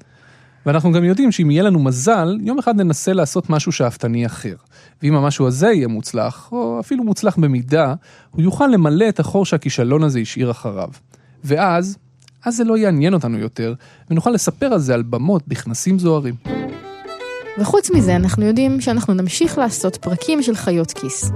ואנחנו 0.66 0.92
גם 0.92 1.04
יודעים 1.04 1.32
שאם 1.32 1.52
יהיה 1.52 1.64
לנו 1.64 1.80
מזל, 1.80 2.38
יום 2.42 2.60
אחד 2.60 2.76
ננסה 2.76 3.14
לעשות 3.14 3.50
משהו 3.50 3.72
שאפתני 3.72 4.26
אחר. 4.26 4.56
ואם 5.04 5.16
המשהו 5.16 5.48
הזה 5.48 5.68
יהיה 5.68 5.88
מוצלח, 5.88 6.50
או 6.52 6.80
אפילו 6.80 7.04
מוצלח 7.04 7.38
במידה, 7.38 7.94
הוא 8.32 8.42
יוכל 8.42 8.68
למלא 8.68 9.10
את 9.10 9.20
החור 9.20 9.46
שהכישלון 9.46 10.04
הזה 10.04 10.20
השאיר 10.20 10.52
אחריו. 10.52 10.90
ואז, 11.44 11.98
אז 12.46 12.56
זה 12.56 12.64
לא 12.64 12.78
יעניין 12.78 13.14
אותנו 13.14 13.38
יותר, 13.38 13.74
ונוכל 14.10 14.30
לספר 14.30 14.66
על 14.66 14.80
זה 14.80 14.94
על 14.94 15.04
במות 15.04 15.48
בכנסים 15.48 16.00
זוהרים. 16.00 16.36
וחוץ 17.58 17.92
מזה, 17.92 18.16
אנחנו 18.16 18.46
יודעים 18.46 18.82
שאנחנו 18.82 19.14
נמשיך 19.14 19.58
לעשות 19.58 19.96
פרקים 19.96 20.44
של 20.44 20.56
חיות 20.56 20.92
כיס. 20.92 21.32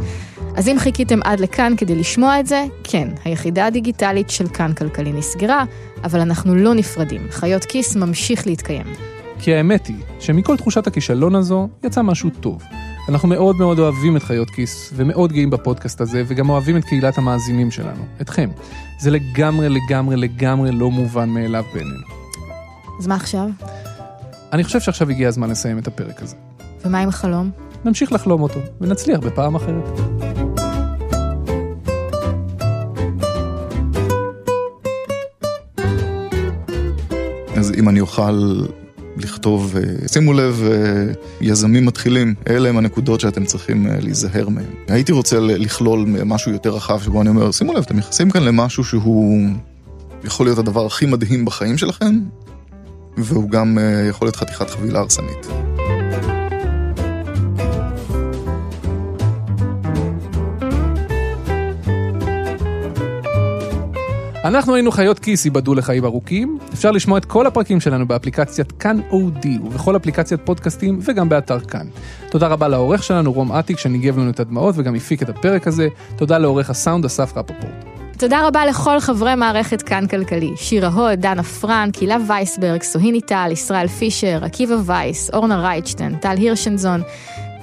אז 0.56 0.68
אם 0.68 0.76
חיכיתם 0.80 1.20
עד 1.24 1.40
לכאן 1.40 1.74
כדי 1.78 1.96
לשמוע 1.96 2.40
את 2.40 2.48
זה, 2.48 2.66
כן, 2.84 3.08
היחידה 3.26 3.66
הדיגיטלית 3.66 4.30
של 4.30 4.48
כאן 4.48 4.74
כלכלי 4.74 5.12
נסגרה, 5.12 5.64
אבל 6.04 6.20
אנחנו 6.20 6.56
לא 6.56 6.74
נפרדים, 6.74 7.22
חיות 7.30 7.66
כיס 7.66 7.96
ממשיך 7.96 8.48
להתקיים. 8.48 9.17
כי 9.40 9.54
האמת 9.56 9.88
היא 9.88 9.98
שמכל 10.20 10.58
תחושת 10.58 10.88
הכישלון 10.88 11.36
הזו 11.36 11.70
יצא 11.84 12.02
משהו 12.02 12.30
טוב. 12.40 12.64
אנחנו 13.10 13.28
מאוד 13.28 13.56
מאוד 13.56 13.80
אוהבים 13.80 14.18
את 14.18 14.24
חיות 14.24 14.50
כיס, 14.50 14.94
ומאוד 14.96 15.32
גאים 15.32 15.50
בפודקאסט 15.50 16.02
הזה, 16.02 16.24
וגם 16.28 16.50
אוהבים 16.50 16.78
את 16.78 16.84
קהילת 16.84 17.18
המאזינים 17.18 17.72
שלנו, 17.72 18.04
אתכם. 18.22 18.50
זה 19.00 19.12
לגמרי 19.12 19.70
לגמרי 19.70 20.16
לגמרי 20.16 20.72
לא 20.72 20.92
מובן 20.92 21.30
מאליו 21.30 21.64
בעינינו. 21.74 22.08
אז 23.00 23.08
מה 23.08 23.16
עכשיו? 23.16 23.50
אני 24.54 24.64
חושב 24.64 24.80
שעכשיו 24.80 25.10
הגיע 25.10 25.28
הזמן 25.28 25.50
לסיים 25.50 25.78
את 25.78 25.88
הפרק 25.88 26.22
הזה. 26.22 26.36
ומה 26.86 27.00
עם 27.00 27.10
החלום? 27.10 27.52
נמשיך 27.86 28.12
לחלום 28.12 28.42
אותו, 28.42 28.60
ונצליח 28.82 29.20
בפעם 29.20 29.56
אחרת. 29.56 30.00
אז 37.56 37.74
אם 37.80 37.90
אני 37.90 38.00
אוכל 38.00 38.66
לכתוב, 39.20 39.76
אה, 39.78 40.08
שימו 40.08 40.34
לב, 40.34 40.64
אה, 40.72 41.14
יזמים 41.42 41.86
מתחילים, 41.86 42.36
אלה 42.50 42.70
הם 42.70 42.78
הנקודות 42.78 43.20
שאתם 43.20 43.46
צריכים 43.46 43.88
אה, 43.88 43.98
להיזהר 44.00 44.50
מהם. 44.50 44.66
הייתי 44.88 45.12
רוצה 45.12 45.40
לכלול 45.40 46.06
משהו 46.26 46.52
יותר 46.52 46.70
רחב 46.70 47.02
שבו 47.02 47.22
אני 47.22 47.30
אומר, 47.30 47.52
שימו 47.52 47.74
לב, 47.74 47.84
אתם 47.84 47.98
נכנסים 47.98 48.32
כאן 48.32 48.44
למשהו 48.44 48.84
שהוא 48.84 49.50
יכול 50.24 50.46
להיות 50.46 50.58
הדבר 50.58 50.86
הכי 50.86 51.06
מדהים 51.06 51.46
בחיים 51.46 51.78
שלכם, 51.78 52.20
והוא 53.18 53.50
גם 53.50 53.78
יכול 54.10 54.26
להיות 54.26 54.36
חתיכת 54.36 54.70
חבילה 54.70 55.00
הרסנית. 55.00 55.48
אנחנו 64.48 64.76
היינו 64.76 64.92
חיות 64.92 65.20
כיס 65.20 65.46
ייבדלו 65.46 65.76
לחיים 65.76 66.06
ארוכים. 66.06 66.58
אפשר 66.74 66.92
לשמוע 66.92 67.18
את 67.18 67.26
כל 67.26 67.48
הפרקים 67.48 67.80
שלנו 67.80 68.08
באפליקציית 68.08 68.72
כאן 68.72 69.00
אודי 69.12 69.58
ובכל 69.64 69.96
אפליקציית 69.96 70.42
פודקאסטים 70.46 71.00
וגם 71.06 71.30
באתר 71.30 71.60
כאן. 71.60 71.88
תודה 72.30 72.48
רבה 72.48 72.68
לעורך 72.68 73.04
שלנו 73.04 73.34
רום 73.34 73.52
אטיק 73.52 73.80
שניגב 73.80 74.18
לנו 74.18 74.30
את 74.30 74.40
הדמעות 74.40 74.76
וגם 74.78 74.96
הפיק 74.96 75.24
את 75.24 75.30
הפרק 75.30 75.68
הזה. 75.68 75.88
תודה 76.16 76.38
לעורך 76.38 76.70
הסאונד 76.70 77.06
אסף 77.06 77.38
רפפורט. 77.38 77.86
תודה 78.18 78.48
רבה 78.48 78.66
לכל 78.66 79.00
חברי 79.00 79.36
מערכת 79.36 79.82
כאן 79.82 80.08
כלכלי, 80.08 80.52
שירה 80.56 80.90
הוד, 80.90 81.20
דנה 81.20 81.44
פרנק, 81.44 81.96
הילה 81.96 82.18
וייסברג, 82.28 82.82
סוהיני 82.82 83.22
טל, 83.22 83.50
ישראל 83.52 83.88
פישר, 83.88 84.40
עקיבא 84.46 84.76
וייס, 84.86 85.30
אורנה 85.34 85.62
רייטשטיין, 85.62 86.16
טל 86.16 86.36
הירשנזון. 86.38 87.02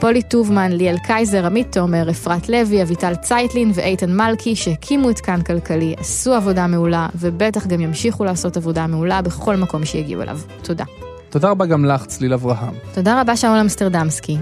פולי 0.05 0.23
טובמן, 0.23 0.73
ליאל 0.73 0.99
קייזר, 0.99 1.47
עמית 1.47 1.73
תומר, 1.73 2.11
אפרת 2.11 2.49
לוי, 2.49 2.83
אביטל 2.83 3.15
צייטלין 3.15 3.71
ואיתן 3.75 4.17
מלכי, 4.17 4.57
שהקימו 4.57 5.11
את 5.11 5.21
כאן 5.21 5.43
כלכלי, 5.43 5.95
עשו 5.99 6.35
עבודה 6.35 6.67
מעולה, 6.67 7.09
ובטח 7.15 7.67
גם 7.67 7.81
ימשיכו 7.81 8.25
לעשות 8.25 8.57
עבודה 8.57 8.87
מעולה 8.87 9.23
בכל 9.23 9.57
מקום 9.57 9.85
שיגיעו 9.85 10.23
אליו. 10.23 10.39
תודה. 10.63 10.85
תודה 11.31 11.51
רבה 11.51 11.67
גם 11.67 11.85
לך, 11.85 12.07
צליל 12.07 12.33
אברהם. 12.33 12.75
תודה 12.95 13.21
רבה, 13.21 13.37
שאול 13.37 13.57
אמסטרדמסקי. 13.57 14.37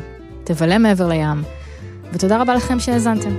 תבלה 0.45 0.79
מעבר 0.79 1.09
לים. 1.09 1.43
ותודה 2.13 2.41
רבה 2.41 2.55
לכם 2.55 2.81
שהאזנתם. 2.81 3.31